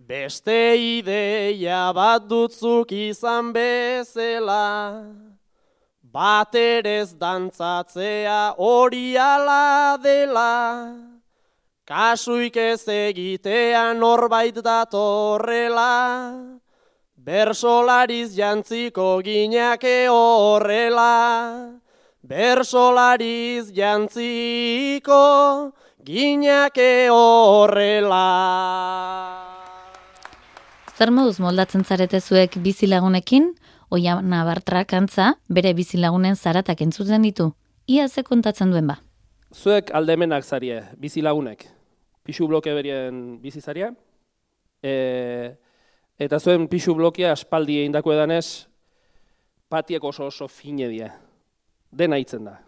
Beste 0.00 0.76
ideia 0.76 1.92
bat 1.92 2.24
dutzuk 2.28 2.90
izan 2.92 3.52
bezela, 3.52 5.04
Baterez 6.12 7.16
dantzatzea 7.16 8.52
hori 8.60 9.16
ala 9.16 9.96
dela, 9.96 10.92
kasuik 11.88 12.58
ez 12.60 12.84
egitea 12.84 13.94
norbait 13.96 14.58
datorrela, 14.66 16.36
bersolariz 17.16 18.36
jantziko 18.36 19.22
gineke 19.24 19.94
horrela, 20.12 21.80
bersolariz 22.20 23.72
jantziko 23.72 25.24
gineke 26.04 27.08
horrela. 27.08 28.28
Zer 30.92 31.08
moduz 31.08 31.40
moldatzen 31.40 31.88
zarete 31.88 32.20
zuek 32.20 32.60
bizilagunekin? 32.60 33.54
Oia 33.92 34.14
nabartra 34.24 34.86
kantza, 34.88 35.34
bere 35.52 35.74
bizilagunen 35.76 36.32
zaratak 36.36 36.80
entzuten 36.80 37.26
ditu. 37.26 37.50
Ia 37.92 38.06
ze 38.08 38.22
kontatzen 38.24 38.70
duen 38.72 38.86
ba. 38.88 38.96
Zuek 39.52 39.90
aldemenak 39.92 40.46
zarie, 40.48 40.78
bizilagunek. 40.96 41.66
Pixu 42.24 42.48
bloke 42.48 42.72
berien 42.72 43.36
bizizaria. 43.42 43.90
E, 44.80 44.94
eta 46.16 46.40
zuen 46.40 46.70
pixu 46.72 46.94
blokea 46.96 47.34
aspaldi 47.36 47.82
egin 47.82 47.94
edanez, 47.94 48.66
patiek 49.68 50.02
oso 50.04 50.26
oso 50.26 50.48
fine 50.48 50.88
die. 50.88 51.10
Dena 51.92 52.16
hitzen 52.16 52.44
da. 52.44 52.60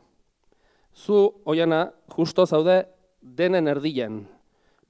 Zu, 0.93 1.41
oiana, 1.47 1.91
justo 2.15 2.45
zaude, 2.45 2.85
denen 3.23 3.67
erdien. 3.67 4.27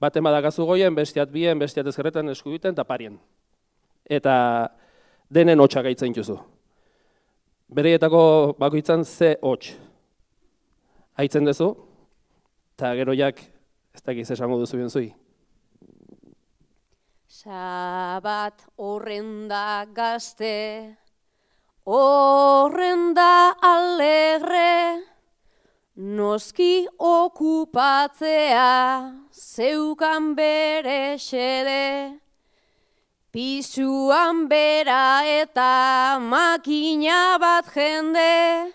Baten 0.01 0.23
badakazu 0.23 0.65
goien, 0.65 0.93
bestiat 0.95 1.31
bien, 1.31 1.57
bestiat 1.59 1.87
ezkerretan 1.87 2.27
eskubiten, 2.27 2.73
eta 2.73 2.83
parien. 2.83 3.19
Eta 4.03 4.35
denen 5.29 5.59
hotxa 5.59 5.81
gaitzen 5.85 6.13
juzu. 6.13 6.37
Bereietako 7.73 8.55
bakoitzan 8.59 9.05
ze 9.05 9.35
hots. 9.41 9.73
Haitzen 11.17 11.45
duzu, 11.45 11.71
eta 12.75 12.93
gero 12.95 13.13
jak, 13.15 13.39
ez 13.95 14.01
dakiz 14.03 14.29
esango 14.31 14.59
duzu 14.59 14.77
bien 14.77 14.89
zui. 14.89 15.13
Sabat 17.27 18.65
horren 18.77 19.47
da 19.47 19.85
gazte, 19.95 20.95
horren 21.85 23.13
da 23.15 23.55
alegre, 23.61 25.01
noski 25.95 26.87
okupatzea 26.99 28.69
zeukan 29.31 30.35
bere 30.35 31.15
xede, 31.17 32.19
Pisuan 33.35 34.47
bera 34.47 35.19
eta 35.27 36.15
makina 36.23 37.35
bat 37.37 37.67
jende, 37.67 38.71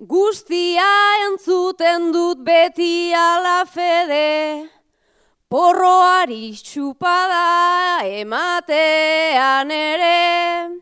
guztia 0.00 0.86
entzuten 1.26 2.08
dut 2.10 2.40
beti 2.40 3.12
ala 3.12 3.66
fede, 3.68 4.64
porroari 5.52 6.56
txupada 6.56 8.08
ematean 8.22 9.76
ere, 9.76 10.80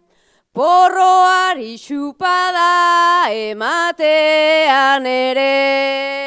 porroari 0.54 1.74
txupada 1.82 3.26
ematean 3.34 5.10
ere. 5.18 6.19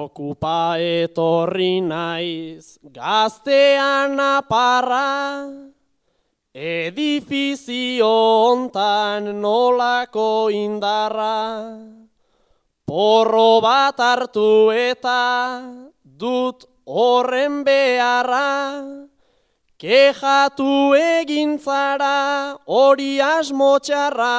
Okupa 0.00 0.80
etorri 0.80 1.80
naiz 1.84 2.78
gaztean 2.94 4.16
aparra, 4.16 5.44
edifizio 6.54 8.08
hontan 8.44 9.28
nolako 9.42 10.48
indarra, 10.56 11.76
porro 12.88 13.60
bat 13.60 14.00
hartu 14.00 14.72
eta 14.72 15.20
dut 16.24 16.64
horren 16.86 17.60
beharra, 17.68 18.48
kejatu 19.76 20.96
egintzara 20.96 22.56
hori 22.64 23.12
asmotxarra, 23.20 24.34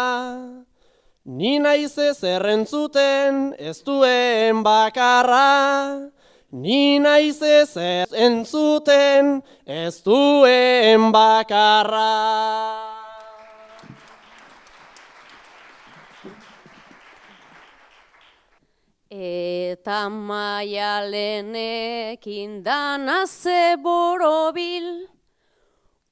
Ni 1.23 1.59
naiz 1.59 1.97
ez 1.97 2.23
errentzuten 2.23 3.53
ez 3.59 3.83
duen 3.85 4.63
bakarra, 4.63 6.11
Ni 6.51 6.99
naiz 6.99 7.41
ez 7.41 7.77
entzuten 8.11 9.41
ez 9.65 10.03
duen 10.03 11.11
bakarra. 11.13 12.11
Eta 19.07 20.09
maialenekin 20.09 21.03
danaze 22.63 23.77
borobil, 23.79 25.07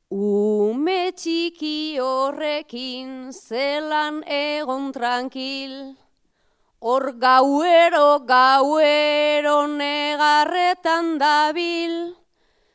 Ume 0.10 1.12
txiki 1.13 2.00
horrekin 2.02 3.30
zelan 3.30 4.24
egon 4.26 4.91
tranquil, 4.91 5.93
Hor 6.82 7.13
gauero 7.22 8.26
gauero 8.26 9.67
negarretan 9.67 11.19
dabil, 11.19 12.15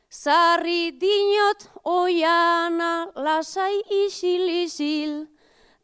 Zarri 0.09 0.95
dinot 0.95 1.67
oiana 1.83 3.11
lasai 3.17 3.83
isil 4.07 4.47
isil, 4.63 5.27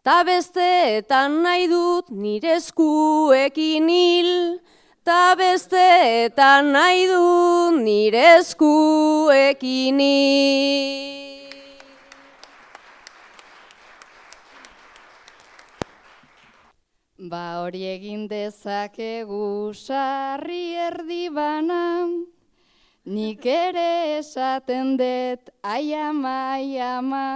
Ta 0.06 0.24
besteetan 0.24 1.44
nahi 1.44 1.68
dut 1.68 2.08
nire 2.12 2.56
eskuekin 2.64 3.90
hil, 3.90 4.60
Ta 5.04 5.36
besteetan 5.36 6.72
nahi 6.72 7.08
dut 7.12 7.84
nire 7.84 8.40
eskuekin 8.40 10.00
hil. 10.00 11.21
Ba 17.32 17.63
hori 17.63 17.84
egin 17.88 18.28
dezakegu 18.28 19.72
sarri 19.72 20.76
erdi 20.86 21.30
bana, 21.32 22.12
nik 23.06 23.46
ere 23.46 24.17
esaten 24.20 24.98
dut 25.00 25.52
aiama, 25.63 26.36
aiama. 26.58 27.28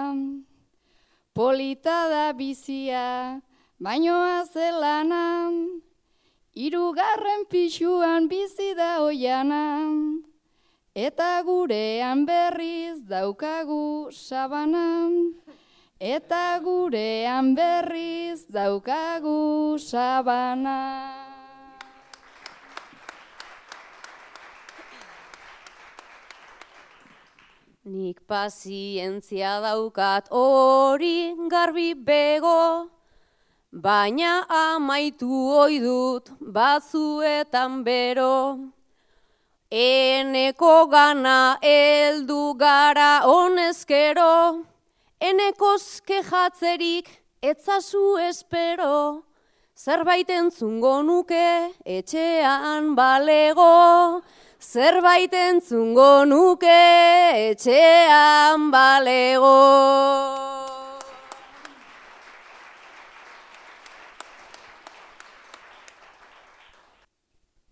Polita 1.33 1.99
da 2.11 2.25
bizia, 2.39 3.39
baino 3.79 4.17
azelana, 4.39 5.23
irugarren 6.67 7.47
pixuan 7.47 8.27
bizi 8.27 8.73
da 8.75 8.91
oiana, 8.99 9.63
eta 11.07 11.31
gurean 11.47 12.27
berriz 12.27 12.99
daukagu 13.07 14.11
sabana. 14.11 14.89
Eta 15.99 16.59
gurean 16.59 17.55
berriz 17.55 18.43
daukagu 18.51 19.79
sabana. 19.79 21.23
Nik 27.85 28.19
pazientzia 28.27 29.61
daukat 29.63 30.27
hori 30.31 31.31
garbi 31.47 31.93
bego, 31.95 32.89
baina 33.71 34.43
amaitu 34.49 35.31
ohi 35.31 35.79
dut 35.79 36.27
batzuetan 36.41 37.85
bero. 37.85 38.59
Eneko 39.71 40.91
gana 40.91 41.55
heldu 41.63 42.53
gara 42.59 43.21
honezkero, 43.23 44.65
Enekoz 45.25 46.01
kejatzerik 46.05 47.07
etzazu 47.41 48.17
espero, 48.29 49.23
zerbait 49.73 50.29
entzungo 50.29 51.01
nuke 51.01 51.71
etxean 51.97 52.91
balego, 52.99 54.21
zerbait 54.61 55.33
entzungo 55.33 56.25
nuke 56.29 56.77
etxean 57.49 58.67
balego. 58.75 59.55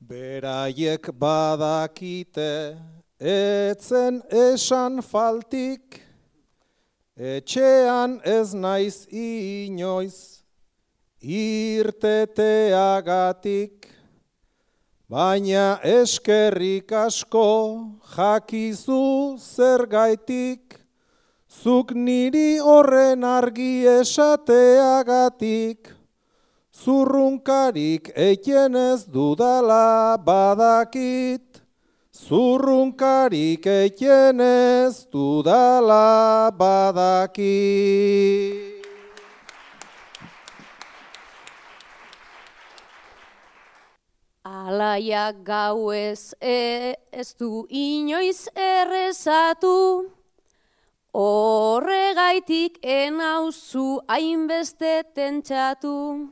Beraiek 0.01 1.11
badakite 1.21 2.49
etzen 3.19 4.23
esan 4.47 5.03
faltik, 5.05 6.02
Etxean 7.13 8.17
ez 8.25 8.57
naiz 8.57 9.05
inoiz, 9.13 10.41
irteteagatik, 11.21 13.85
baina 15.05 15.77
eskerrik 15.85 16.89
asko 16.89 17.93
jakizu 18.15 19.37
zergaitik, 19.37 20.81
zuk 21.47 21.93
niri 21.93 22.57
horren 22.57 23.23
argi 23.23 23.85
esateagatik, 23.85 25.93
zurrunkarik 26.73 28.09
eiten 28.17 28.75
ez 28.75 29.05
dudala 29.05 30.17
badakit. 30.17 31.62
Zurrunkarik 32.13 33.65
eiken 33.65 34.39
ez 34.39 35.07
dudala 35.09 36.51
badaki. 36.53 37.49
Alaiak 44.45 45.41
gau 45.43 45.89
ez 45.89 46.35
e, 46.37 46.93
ez 47.11 47.33
du 47.33 47.65
inoiz 47.67 48.45
errezatu, 48.53 50.05
horregaitik 51.17 52.77
enauzu 52.85 53.97
hainbeste 54.05 55.01
tentsatu. 55.15 56.29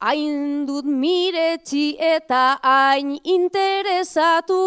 Hain 0.00 0.64
dut 0.64 0.88
miretsi 0.88 1.92
eta 2.00 2.56
hain 2.64 3.18
interesatu, 3.20 4.64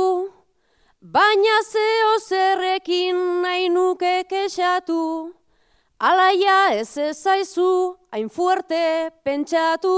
Baina 1.04 1.60
zeo 1.68 2.12
zerrekin 2.24 3.18
nahi 3.44 3.68
nuke 3.68 4.24
kexatu, 4.24 5.34
alaia 6.00 6.80
ez 6.80 6.96
ezaizu 6.98 7.98
hain 8.13 8.30
fuerte 8.30 9.12
pentsatu, 9.26 9.98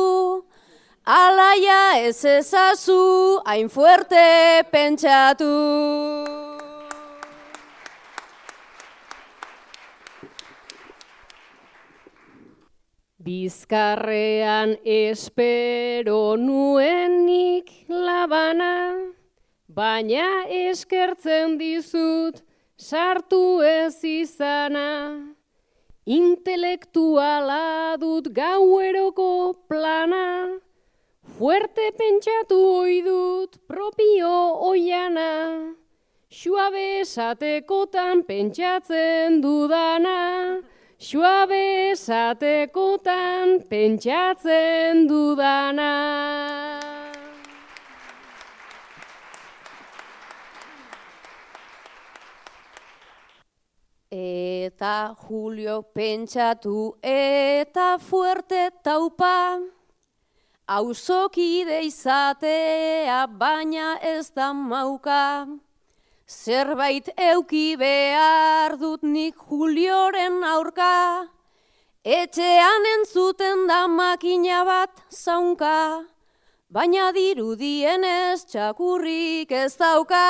alaia 1.06 2.02
ez 2.02 2.26
ezazu 2.26 3.38
hain 3.46 3.70
fuerte 3.70 4.64
pentsatu. 4.72 5.54
Bizkarrean 13.22 14.74
espero 14.84 16.36
nuenik 16.36 17.70
labana, 17.90 18.74
baina 19.76 20.48
eskertzen 20.48 21.58
dizut 21.60 22.42
sartu 22.78 23.62
ez 23.62 24.00
izana. 24.04 24.90
Intelektuala 26.06 27.98
dut 28.00 28.30
gaueroko 28.34 29.56
plana, 29.68 30.60
fuerte 31.38 31.88
pentsatu 32.00 32.60
ohi 32.82 33.02
dut 33.02 33.58
propio 33.68 34.34
oiana. 34.70 35.32
Suabe 36.30 36.86
esatekotan 37.02 38.24
pentsatzen 38.28 39.42
dudana, 39.42 40.62
suabe 41.00 41.64
esatekotan 41.92 43.62
pentsatzen 43.70 45.08
dudana. 45.08 46.95
Eta 54.66 55.14
Julio 55.28 55.82
pentsatu 55.94 56.96
eta 57.04 57.98
fuerte 58.02 58.70
taupa, 58.82 59.60
Auzokide 60.66 61.84
izatea 61.86 63.20
baina 63.42 63.90
ez 64.02 64.32
da 64.34 64.48
mauka, 64.54 65.46
Zerbait 66.26 67.12
euki 67.28 67.76
behar 67.78 68.78
dut 68.82 69.04
nik 69.04 69.36
Julioren 69.50 70.42
aurka, 70.54 71.28
Etxean 72.02 72.90
entzuten 72.96 73.68
da 73.68 73.84
makina 73.88 74.64
bat 74.66 75.04
zaunka, 75.12 76.06
Baina 76.74 77.12
dirudienez 77.14 78.48
txakurrik 78.50 79.52
ez 79.52 79.76
dauka, 79.78 80.26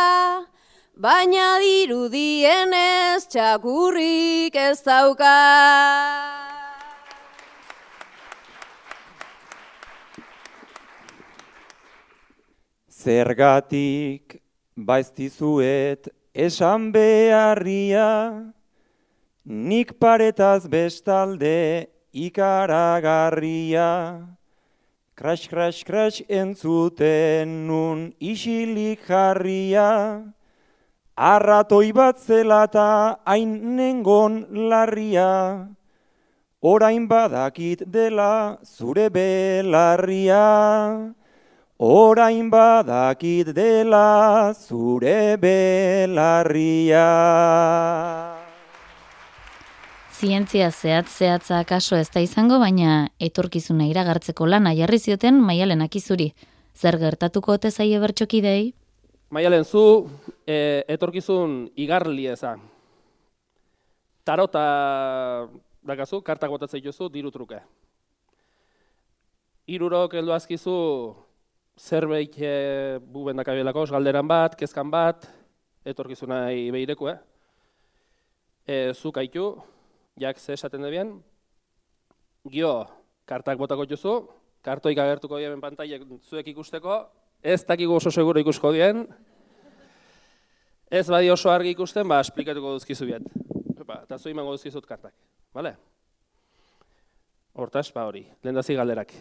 baina 0.95 1.59
dirudienez 1.59 3.27
txakurrik 3.27 4.55
ez 4.55 4.79
dauka. 4.83 5.35
Zergatik 12.87 14.39
baiztizuet 14.75 16.07
esan 16.33 16.89
beharria, 16.95 18.07
nik 19.45 19.93
paretaz 19.99 20.65
bestalde 20.71 21.91
ikaragarria. 22.11 23.91
Crash, 25.15 25.47
crash, 25.47 25.83
crash 25.87 26.23
entzuten 26.27 27.67
nun 27.67 28.09
isilik 28.19 28.99
jarria, 29.07 30.23
arratoi 31.16 31.93
bat 31.93 32.20
zelata 32.20 33.18
hain 33.26 33.76
nengon 33.76 34.45
larria, 34.70 35.68
orain 36.61 37.07
badakit 37.07 37.84
dela 37.88 38.57
zure 38.63 39.09
belarria. 39.09 41.13
Orain 41.78 42.49
badakit 42.49 43.53
dela 43.53 44.53
zure 44.55 45.36
belarria. 45.36 47.09
Zientzia 50.16 50.72
zehatz 50.72 51.18
zehatza 51.18 51.66
kaso 51.68 51.97
ez 51.97 52.07
da 52.13 52.24
izango, 52.24 52.59
baina 52.59 53.09
etorkizuna 53.20 53.89
iragartzeko 53.91 54.47
lana 54.47 54.72
jarri 54.72 54.99
zioten 54.99 55.41
maialen 55.43 55.84
akizuri. 55.84 56.32
Zer 56.74 56.97
gertatuko 56.97 57.59
ote 57.59 57.72
zaie 57.72 57.99
bertxokidei? 57.99 58.74
Maialen, 59.36 59.65
zu 59.67 60.07
e, 60.47 60.86
etorkizun 60.88 61.65
igarli 61.75 62.29
eza. 62.31 62.53
Tarota 64.23 64.61
dakazu, 65.83 66.21
kartak 66.23 66.53
botatzen 66.53 66.79
jozu, 66.86 67.09
diru 67.11 67.33
truke. 67.36 67.59
Irurok 69.67 70.15
heldu 70.15 70.31
azkizu 70.31 70.75
zerbait 71.75 72.38
e, 72.39 72.53
buben 73.01 73.43
dakabilako, 73.43 73.83
galderan 73.91 74.31
bat, 74.31 74.55
kezkan 74.55 74.88
bat, 74.93 75.27
etorkizunai 75.83 76.71
behireko, 76.71 77.11
eh? 77.11 77.19
E, 78.63 78.79
zu 78.93 79.11
kaitu, 79.11 79.49
jak 80.15 80.39
ze 80.39 80.55
esaten 80.55 80.88
debien, 80.88 81.11
gio, 82.47 82.73
kartak 83.27 83.59
botako 83.59 83.83
jozu, 83.83 84.15
kartoik 84.63 85.03
agertuko 85.03 85.43
dien 85.43 85.59
pantailek 85.59 86.07
zuek 86.23 86.55
ikusteko, 86.55 87.03
ez 87.45 87.61
dakigu 87.61 87.93
oso 87.93 88.09
seguro 88.09 88.41
ikusko 88.41 88.71
dien, 88.73 89.03
ez 90.89 91.05
badi 91.05 91.29
oso 91.29 91.51
argi 91.53 91.75
ikusten, 91.75 92.07
ba, 92.09 92.17
esplikatuko 92.25 92.73
duzkizu 92.73 93.05
biet. 93.05 93.27
Ba, 93.85 93.99
eta 94.01 94.17
zu 94.17 94.31
imango 94.31 94.55
duzkizut 94.55 94.87
kartak, 94.89 95.13
bale? 95.53 95.75
Hortaz, 97.53 97.91
ba 97.93 98.07
hori, 98.09 98.23
lehen 98.41 98.57
galderak. 98.79 99.13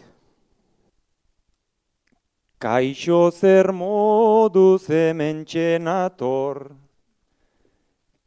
Kaixo 2.57 3.29
zer 3.29 3.69
modu 3.71 4.79
zementxen 4.79 5.87
ator, 5.87 6.71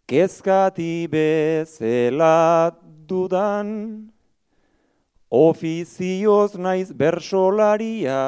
kezkati 0.07 1.09
bezela 1.11 2.71
dudan, 3.09 4.13
ofizioz 5.29 6.55
naiz 6.55 6.93
bersolaria, 6.93 8.23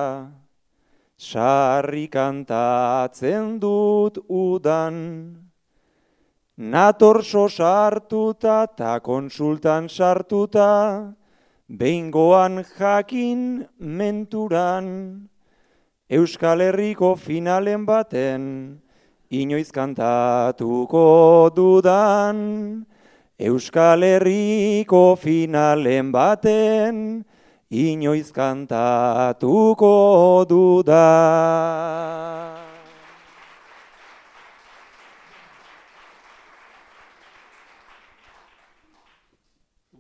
sarri 1.21 2.09
kantatzen 2.09 3.61
dut 3.61 4.17
udan. 4.29 4.97
Nator 6.57 7.23
so 7.25 7.49
sartuta 7.49 8.67
ta 8.77 9.01
konsultan 9.01 9.89
sartuta, 9.89 11.13
behingoan 11.69 12.65
jakin 12.65 13.69
menturan. 13.79 15.29
Euskal 16.09 16.61
Herriko 16.61 17.15
finalen 17.17 17.85
baten, 17.87 18.81
inoiz 19.31 19.71
kantatuko 19.73 21.53
dudan. 21.55 22.85
Euskal 23.39 24.03
Herriko 24.03 25.17
finalen 25.17 26.13
baten, 26.13 27.25
inoiz 27.71 28.33
kantatuko 28.35 29.95
dudan. 30.51 32.11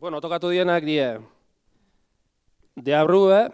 Bueno, 0.00 0.18
tokatu 0.18 0.50
dienak 0.50 0.82
die. 0.82 1.20
Deabrue, 2.80 3.52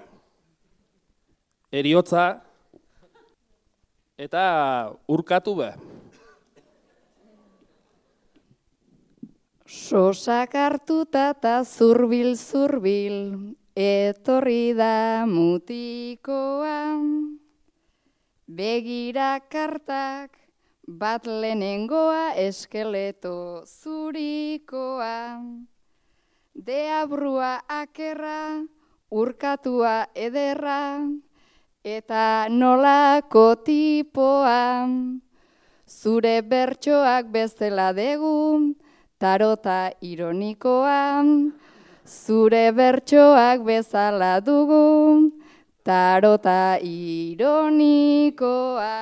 eriotza, 1.74 2.40
eta 4.16 4.44
urkatu 5.10 5.56
be. 5.58 5.70
Sosak 9.66 10.54
hartuta 10.54 11.34
eta 11.34 11.58
zurbil 11.66 12.36
zurbil, 12.38 13.18
etorri 13.76 14.72
da 14.72 15.26
mutikoa. 15.28 16.96
Begira 18.48 19.40
kartak, 19.52 20.32
bat 20.88 21.26
lehenengoa 21.26 22.32
eskeleto 22.40 23.64
zurikoa. 23.68 25.44
Deabrua 26.56 27.60
akerra, 27.68 28.64
urkatua 29.12 30.06
ederra, 30.14 31.04
eta 31.84 32.48
nolako 32.48 33.60
tipoa. 33.60 34.88
Zure 35.86 36.40
bertsoak 36.40 37.28
bezala 37.28 37.92
degu, 37.92 38.72
tarota 39.20 39.92
ironikoa. 40.00 41.20
Zure 42.07 42.70
bertsoak 42.70 43.66
bezala 43.66 44.38
dugu, 44.38 45.34
tarota 45.82 46.78
ironikoa. 46.78 48.94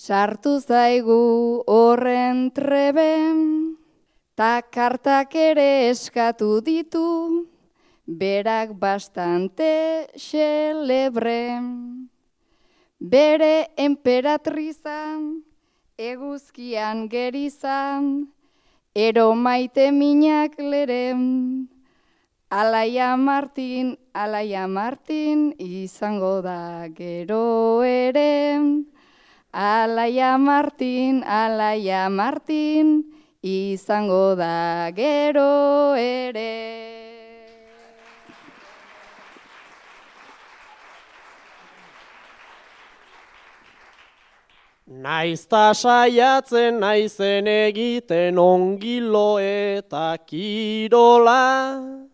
sartu 0.01 0.57
zaigu 0.57 1.61
horren 1.69 2.49
treben, 2.57 3.41
ta 4.33 4.63
kartak 4.65 5.35
ere 5.37 5.89
eskatu 5.91 6.57
ditu, 6.65 7.45
berak 8.07 8.73
bastante 8.81 10.09
xelebre. 10.17 11.61
Bere 12.97 13.69
emperatrizan, 13.77 15.43
eguzkian 15.97 17.05
gerizan, 17.09 18.07
ero 18.95 19.27
maite 19.35 19.91
minak 19.91 20.57
leren, 20.57 21.69
Alaia 22.49 23.15
Martin, 23.17 23.93
Alaia 24.13 24.65
Martin, 24.67 25.53
izango 25.59 26.41
da 26.41 26.89
gero 26.89 27.83
ere. 27.85 28.89
Alaia 29.53 30.39
Martin, 30.39 31.23
Alaia 31.23 32.09
Martin, 32.09 33.03
izango 33.43 34.35
da 34.35 34.89
gero 34.95 35.93
ere. 35.99 37.01
Naizta 44.87 45.73
saiatzen 45.73 46.79
naizen 46.79 47.47
egiten 47.47 48.39
ongilo 48.39 49.39
eta 49.39 50.15
kirola, 50.27 52.10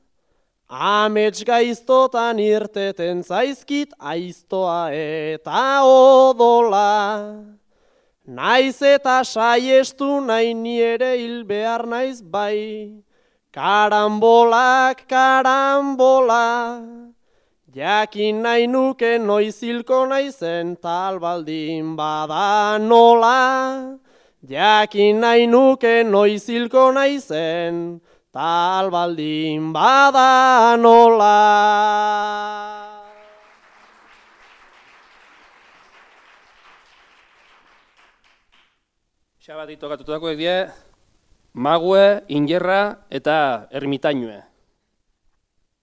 Amets 0.70 1.46
gaiztotan 1.48 2.40
irteten 2.44 3.24
zaizkit 3.24 3.94
aiztoa 4.00 4.92
eta 4.92 5.84
odola. 5.88 7.40
Naiz 8.28 8.82
eta 8.82 9.24
saiestu 9.24 10.20
nahi 10.20 10.52
niere 10.54 11.16
hil 11.16 11.46
behar 11.48 11.88
naiz 11.88 12.22
bai, 12.22 13.00
karambolak, 13.56 15.08
karambola. 15.08 16.84
Jakin 17.72 18.44
nahi 18.44 18.68
nuke 18.68 19.16
noizilko 19.24 20.04
naizen 20.10 20.76
tal 20.82 21.20
baldin 21.20 21.96
bada 21.96 22.78
nola. 22.78 23.96
Jakin 24.44 25.22
nahi 25.22 25.48
nuke 25.48 26.04
noizilko 26.04 26.92
naizen 26.92 28.02
tal 28.38 28.94
baldin 28.94 29.74
bada 29.74 30.78
nola. 30.78 31.42
Xabati 39.42 39.80
tokatutakoek 39.82 40.38
die, 40.38 40.70
mague, 41.58 42.22
ingerra 42.30 43.10
eta 43.10 43.66
ermitainue. 43.74 44.38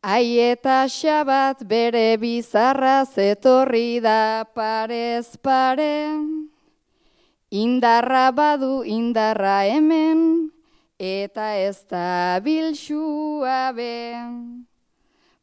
Ai 0.04 0.38
eta 0.38 0.84
xabat 0.86 1.66
bere 1.66 2.14
bizarra 2.22 3.02
zetorri 3.02 3.98
da 4.04 4.44
parez 4.46 5.34
pare. 5.42 6.22
Indarra 7.50 8.28
badu 8.30 8.84
indarra 8.84 9.64
hemen, 9.64 10.53
eta 11.04 11.46
ez 11.60 11.84
da 11.90 12.40
bilxua 12.40 13.72
be. 13.76 14.24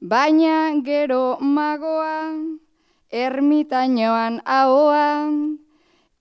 Baina 0.01 0.74
gero 0.82 1.38
magoa, 1.39 2.34
ermitainoan 3.12 4.41
ahoan, 4.45 5.59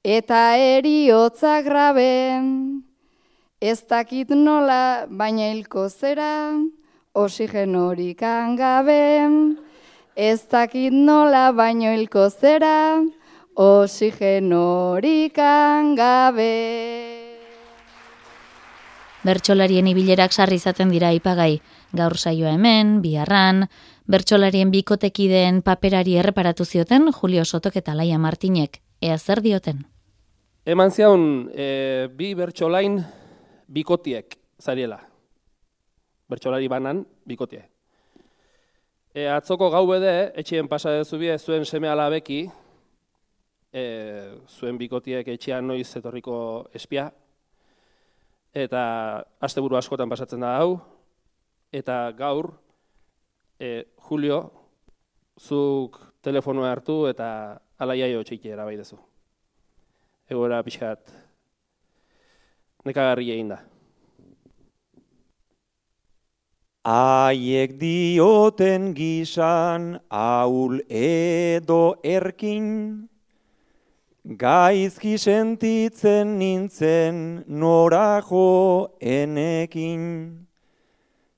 eta 0.04 0.56
eriotza 0.56 1.62
graben. 1.62 2.84
Ez 3.60 3.80
dakit 3.88 4.28
nola, 4.36 5.06
baina 5.08 5.48
hilko 5.52 5.88
zera, 5.88 6.56
oxigenorik 7.14 8.20
gabe. 8.60 9.04
Ez 10.16 10.40
dakit 10.50 10.92
nola, 10.92 11.52
baino 11.52 11.92
hilko 11.96 12.28
zera, 12.28 13.00
oxigenorik 13.56 15.36
gabe. 15.96 17.19
Bertsolarien 19.20 19.84
ibilerak 19.90 20.32
sarri 20.32 20.56
izaten 20.56 20.88
dira 20.88 21.10
ipagai. 21.12 21.60
Gaur 21.92 22.16
saioa 22.16 22.54
hemen, 22.56 23.00
biharran, 23.04 23.66
bertsolarien 24.08 24.70
bikotekideen 24.72 25.60
paperari 25.62 26.16
erreparatu 26.16 26.64
zioten 26.64 27.10
Julio 27.12 27.44
Sotok 27.44 27.76
eta 27.76 27.94
Laia 27.94 28.18
Martinek. 28.18 28.80
Ea 29.00 29.18
zer 29.18 29.42
dioten? 29.44 29.84
Eman 30.64 30.90
zion 30.90 31.50
e, 31.52 32.08
bi 32.16 32.32
bertsolain 32.34 32.96
bikotiek 33.68 34.38
zariela. 34.60 34.98
Bertsolari 36.28 36.68
banan 36.68 37.04
bikotie. 37.26 37.66
E, 39.12 39.26
atzoko 39.28 39.68
gau 39.70 39.86
bede, 39.90 40.32
etxien 40.38 40.68
pasa 40.68 40.94
dezu 40.96 41.18
bie, 41.18 41.36
zuen 41.38 41.64
seme 41.66 41.88
alabeki, 41.90 42.44
e, 43.72 43.82
zuen 44.48 44.78
bikotiek 44.78 45.28
etxean 45.28 45.66
noiz 45.66 45.88
etorriko 45.98 46.36
espia, 46.72 47.10
eta 48.54 48.82
asteburu 49.40 49.78
askotan 49.78 50.10
pasatzen 50.10 50.42
da 50.42 50.56
hau, 50.58 50.80
eta 51.72 52.10
gaur, 52.18 52.52
e, 53.58 53.84
Julio, 54.08 54.42
zuk 55.40 56.00
telefonoa 56.22 56.70
hartu 56.72 57.04
eta 57.08 57.58
alaiaio 57.80 58.22
txiki 58.24 58.52
erabai 58.52 58.76
dezu. 58.76 58.98
Egoera 60.30 60.60
pixat, 60.62 61.12
nekagarri 62.86 63.30
egin 63.34 63.54
da. 63.54 63.60
Aiek 66.90 67.74
dioten 67.76 68.94
gisan 68.96 69.98
aul 70.08 70.80
edo 70.88 72.00
erkin, 72.02 72.70
gaizki 74.30 75.18
sentitzen 75.18 76.38
nintzen 76.38 77.44
norajo 77.48 78.94
enekin. 79.00 80.46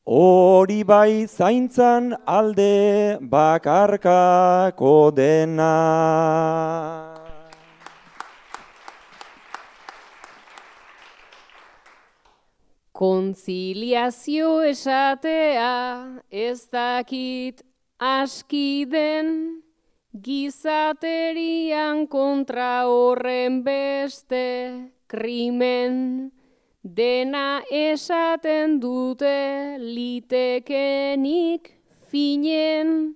Hori 0.04 0.84
bai 0.84 1.28
zaintzan 1.28 2.16
alde 2.26 3.20
bakarkako 3.22 5.12
denak. 5.14 7.22
Konziliazio 12.98 14.64
esatea 14.66 16.18
ez 16.32 16.66
dakit 16.66 17.62
aski 18.02 18.90
den, 18.90 19.62
gizaterian 20.24 22.08
kontra 22.08 22.86
horren 22.90 23.64
beste 23.64 24.92
krimen, 25.08 26.32
dena 26.84 27.62
esaten 27.72 28.80
dute 28.80 29.78
litekenik 29.80 31.72
finen, 32.10 33.16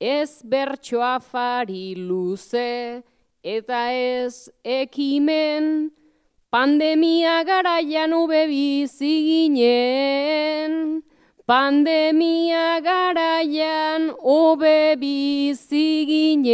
ez 0.00 0.42
bertsoa 0.44 1.18
fari 1.20 1.94
luze 1.96 3.02
eta 3.42 3.92
ez 3.92 4.50
ekimen, 4.64 5.90
pandemia 6.50 7.44
garaian 7.44 8.12
ube 8.12 8.46
bizi 8.48 9.14
ginen. 9.28 11.02
Pandemia 11.50 12.78
garaian 12.78 14.14
obe 14.22 14.94
bizi 15.00 16.06
ginen. 16.06 16.46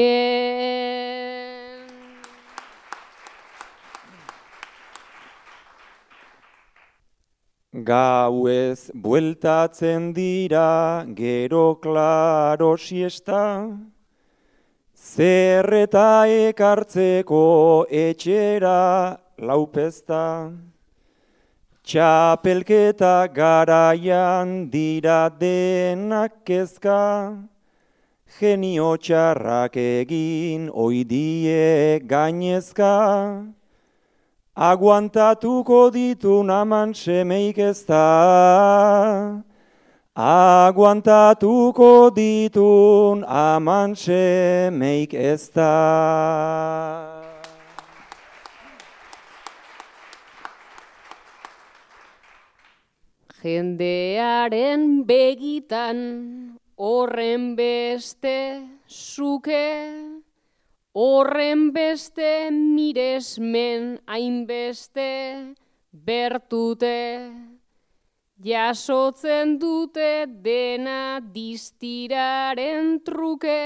Gauez 7.84 8.88
bueltatzen 8.94 10.14
dira 10.16 11.04
gero 11.14 11.76
klaro 11.82 12.78
siesta, 12.80 13.68
zerreta 14.96 16.24
ekartzeko 16.24 17.84
etxera 17.90 19.20
laupesta. 19.36 20.24
Txapelketa 21.86 23.30
garaian 23.30 24.66
dira 24.68 25.30
denak 25.30 26.42
kezka, 26.42 27.38
genio 28.26 28.96
txarrak 28.98 29.76
egin 29.78 30.66
oidie 30.74 32.02
gainezka. 32.02 33.46
Aguantatuko 34.56 35.94
ditu 35.94 36.42
naman 36.42 36.90
semeik 36.90 37.58
ez 37.62 37.86
da, 37.86 39.44
aguantatuko 40.16 42.10
ditun 42.10 43.22
aman 43.22 43.94
semeik 43.94 45.14
ez 45.14 45.50
da. 45.54 47.15
Jendearen 53.46 55.04
begitan 55.06 55.98
horren 56.82 57.44
beste 57.54 58.38
zuke, 58.90 59.68
horren 60.90 61.62
beste 61.76 62.50
miresmen 62.50 64.00
hainbeste 64.10 65.06
bertute, 66.10 66.98
jasotzen 68.42 69.54
dute 69.62 70.10
dena 70.42 71.22
distiraren 71.38 72.98
truke, 73.06 73.62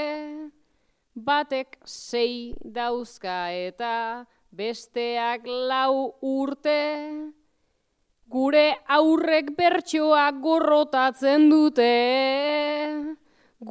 batek 1.15 1.79
sei 1.89 2.53
dauzka 2.61 3.43
eta 3.65 3.97
besteak 4.53 5.49
lau 5.49 6.13
urte, 6.21 6.81
Gure 8.31 8.67
aurrek 8.87 9.49
bertsoa 9.57 10.29
gorrotatzen 10.43 11.49
dute. 11.51 11.87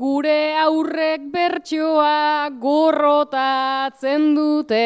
Gure 0.00 0.40
aurrek 0.64 1.24
bertsoa 1.32 2.50
gorrotatzen 2.60 4.26
dute. 4.36 4.82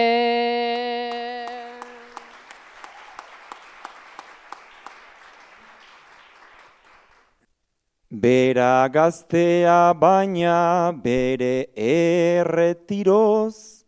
Bera 8.26 8.86
gaztea 8.94 9.80
baina 9.98 10.92
bere 11.02 11.54
erretiroz, 11.74 13.84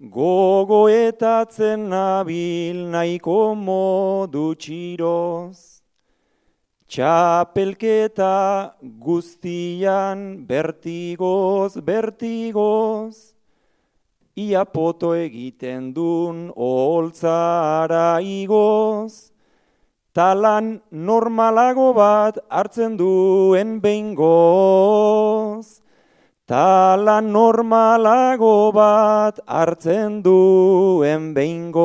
Gogoetatzen 0.00 1.90
nabil 1.92 2.88
nahiko 2.88 3.52
modu 3.54 4.54
txiroz, 4.56 5.82
Txapelketa 6.88 8.76
guztian 8.80 10.46
bertigoz, 10.48 11.76
bertigoz, 11.84 13.34
Ia 14.40 14.64
poto 14.64 15.12
egiten 15.12 15.92
dun 15.92 16.48
holtzara 16.56 18.24
igoz, 18.24 19.28
Talan 20.16 20.80
normalago 20.90 21.92
bat 21.92 22.40
hartzen 22.48 22.96
duen 22.96 23.76
behingoz, 23.84 25.82
Tala 26.50 27.20
normalago 27.22 28.72
bat 28.74 29.36
hartzen 29.46 30.16
duen 30.24 31.28
behingo. 31.30 31.84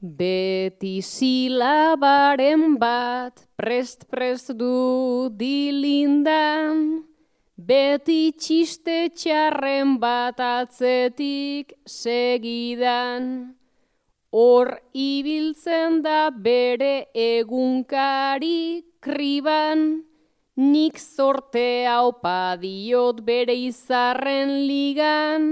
Beti 0.00 0.94
silabaren 1.04 2.78
bat 2.80 3.44
prest-prest 3.60 4.54
du 4.56 5.28
dilindan, 5.36 7.04
Beti 7.56 8.32
txiste 8.40 9.12
txarren 9.12 9.98
bat 10.00 10.40
atzetik 10.40 11.76
segidan. 11.84 13.56
Hor 14.36 14.68
ibiltzen 14.92 16.02
da 16.04 16.28
bere 16.28 17.06
egunkari 17.16 18.84
kriban, 19.00 19.84
nik 20.56 20.98
sorte 21.00 21.86
hau 21.88 22.10
padiot 22.20 23.22
bere 23.24 23.54
izarren 23.56 24.52
ligan, 24.68 25.46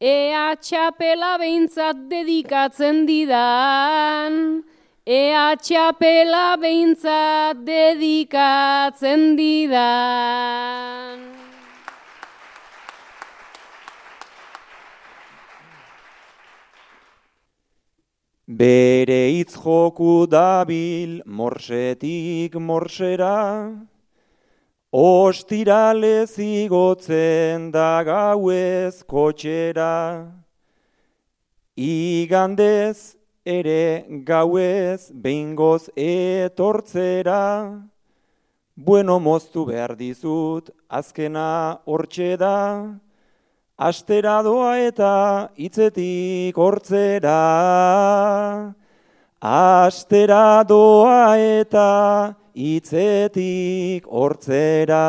ea 0.00 0.46
txapela 0.56 1.34
behintzat 1.42 2.00
dedikatzen 2.14 3.04
didan, 3.10 4.40
ea 5.04 5.44
txapela 5.60 6.46
behintzat 6.64 7.60
dedikatzen 7.68 9.36
didan. 9.36 11.31
Bere 18.58 19.30
hitz 19.32 19.54
joku 19.56 20.26
dabil 20.28 21.22
morsetik 21.24 22.56
morsera, 22.60 23.72
ostirale 24.92 26.26
zigotzen 26.26 27.70
da 27.72 28.02
gauez 28.04 29.04
kotxera. 29.08 30.28
Igandez 31.80 33.16
ere 33.46 34.04
gauez 34.26 35.08
behingoz 35.14 35.88
etortzera, 35.96 37.40
bueno 38.76 39.16
moztu 39.18 39.64
behar 39.70 39.96
dizut 39.96 40.68
azkena 40.90 41.80
hortxe 41.86 42.36
da, 42.36 42.58
astera 43.78 44.42
doa 44.42 44.78
eta 44.78 45.48
hitzetik 45.56 46.56
hortzera. 46.56 48.74
Astera 49.42 50.62
doa 50.64 51.36
eta 51.38 52.34
hitzetik 52.54 54.06
hortzera. 54.06 55.06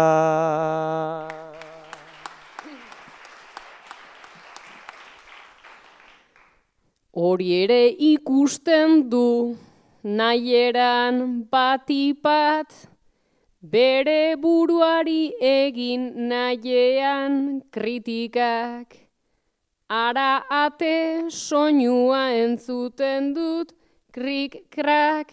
Hori 7.13 7.51
ere 7.61 7.93
ikusten 7.93 9.07
du 9.09 9.55
nahieran 10.03 11.45
batipat, 11.51 12.92
Bere 13.63 14.35
buruari 14.35 15.31
egin 15.39 16.27
nahiean 16.27 17.63
kritikak, 17.71 18.91
ara 19.87 20.43
ate 20.51 21.31
soinua 21.31 22.35
entzuten 22.35 23.31
dut 23.33 23.71
krik-krak, 24.11 25.31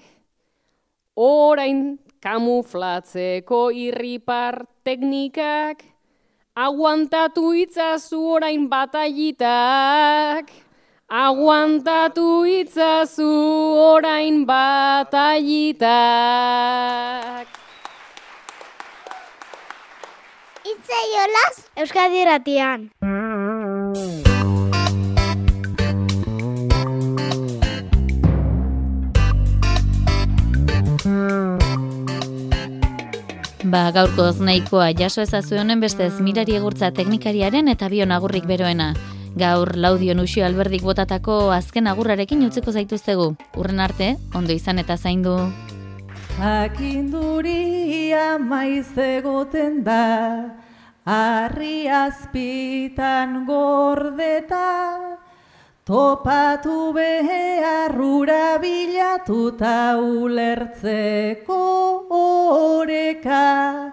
orain 1.19 1.99
kamuflatzeko 2.23 3.75
irripar 3.75 4.63
teknikak, 4.87 5.83
Aguantatu 6.55 7.55
itzazu 7.55 8.19
orain 8.37 8.69
bataitak. 8.69 10.51
Aguantatu 11.09 12.45
itzazu 12.45 13.31
orain 13.81 14.45
bataitak. 14.45 15.91
Itze 20.71 20.99
jolas 21.11 21.57
Euskadi 21.75 22.25
Ratian. 22.25 22.91
Ba, 33.65 33.91
gaurkoz 33.91 34.39
nahikoa 34.39 34.93
jaso 34.95 35.25
ezazu 35.25 35.59
honen 35.59 35.81
bestez 35.81 36.13
mirari 36.21 36.55
egurtza 36.61 36.93
teknikariaren 36.95 37.73
eta 37.73 37.89
bion 37.89 38.13
agurrik 38.15 38.47
beroena. 38.47 38.93
Gaur 39.41 39.75
laudio 39.75 40.15
nusio 40.15 40.47
alberdik 40.47 40.87
botatako 40.87 41.41
azken 41.57 41.91
agurrarekin 41.91 42.47
utziko 42.47 42.71
zaituztegu. 42.71 43.33
Urren 43.57 43.81
arte, 43.81 44.15
ondo 44.35 44.55
izan 44.55 44.79
eta 44.79 44.97
zaindu. 44.97 45.37
Jakinduria 46.39 48.27
maiz 48.39 48.97
egoten 48.97 49.83
da, 49.85 50.55
harri 51.07 51.89
azpitan 51.89 53.47
gordeta, 53.47 55.19
topatu 55.85 56.93
beharrura 56.95 58.59
bilatuta 58.63 59.99
ulertzeko 59.99 61.63
oreka. 62.11 63.93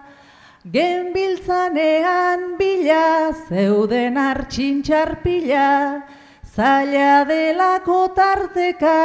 Genbiltzanean 0.68 2.58
bila 2.58 3.32
zeuden 3.48 4.16
hartxintxarpila, 4.20 6.02
zaila 6.44 7.24
delako 7.24 8.00
tarteka, 8.14 8.98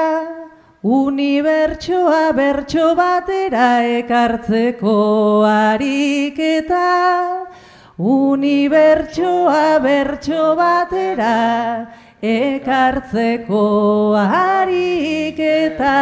unibertsoa 0.84 2.34
bertso 2.36 2.94
batera 2.94 3.88
ekartzeko 4.00 5.46
ariketa. 5.48 7.48
Unibertsoa 7.98 9.80
bertso 9.80 10.56
batera 10.60 11.88
ekartzeko 12.22 13.64
ariketa. 14.20 16.00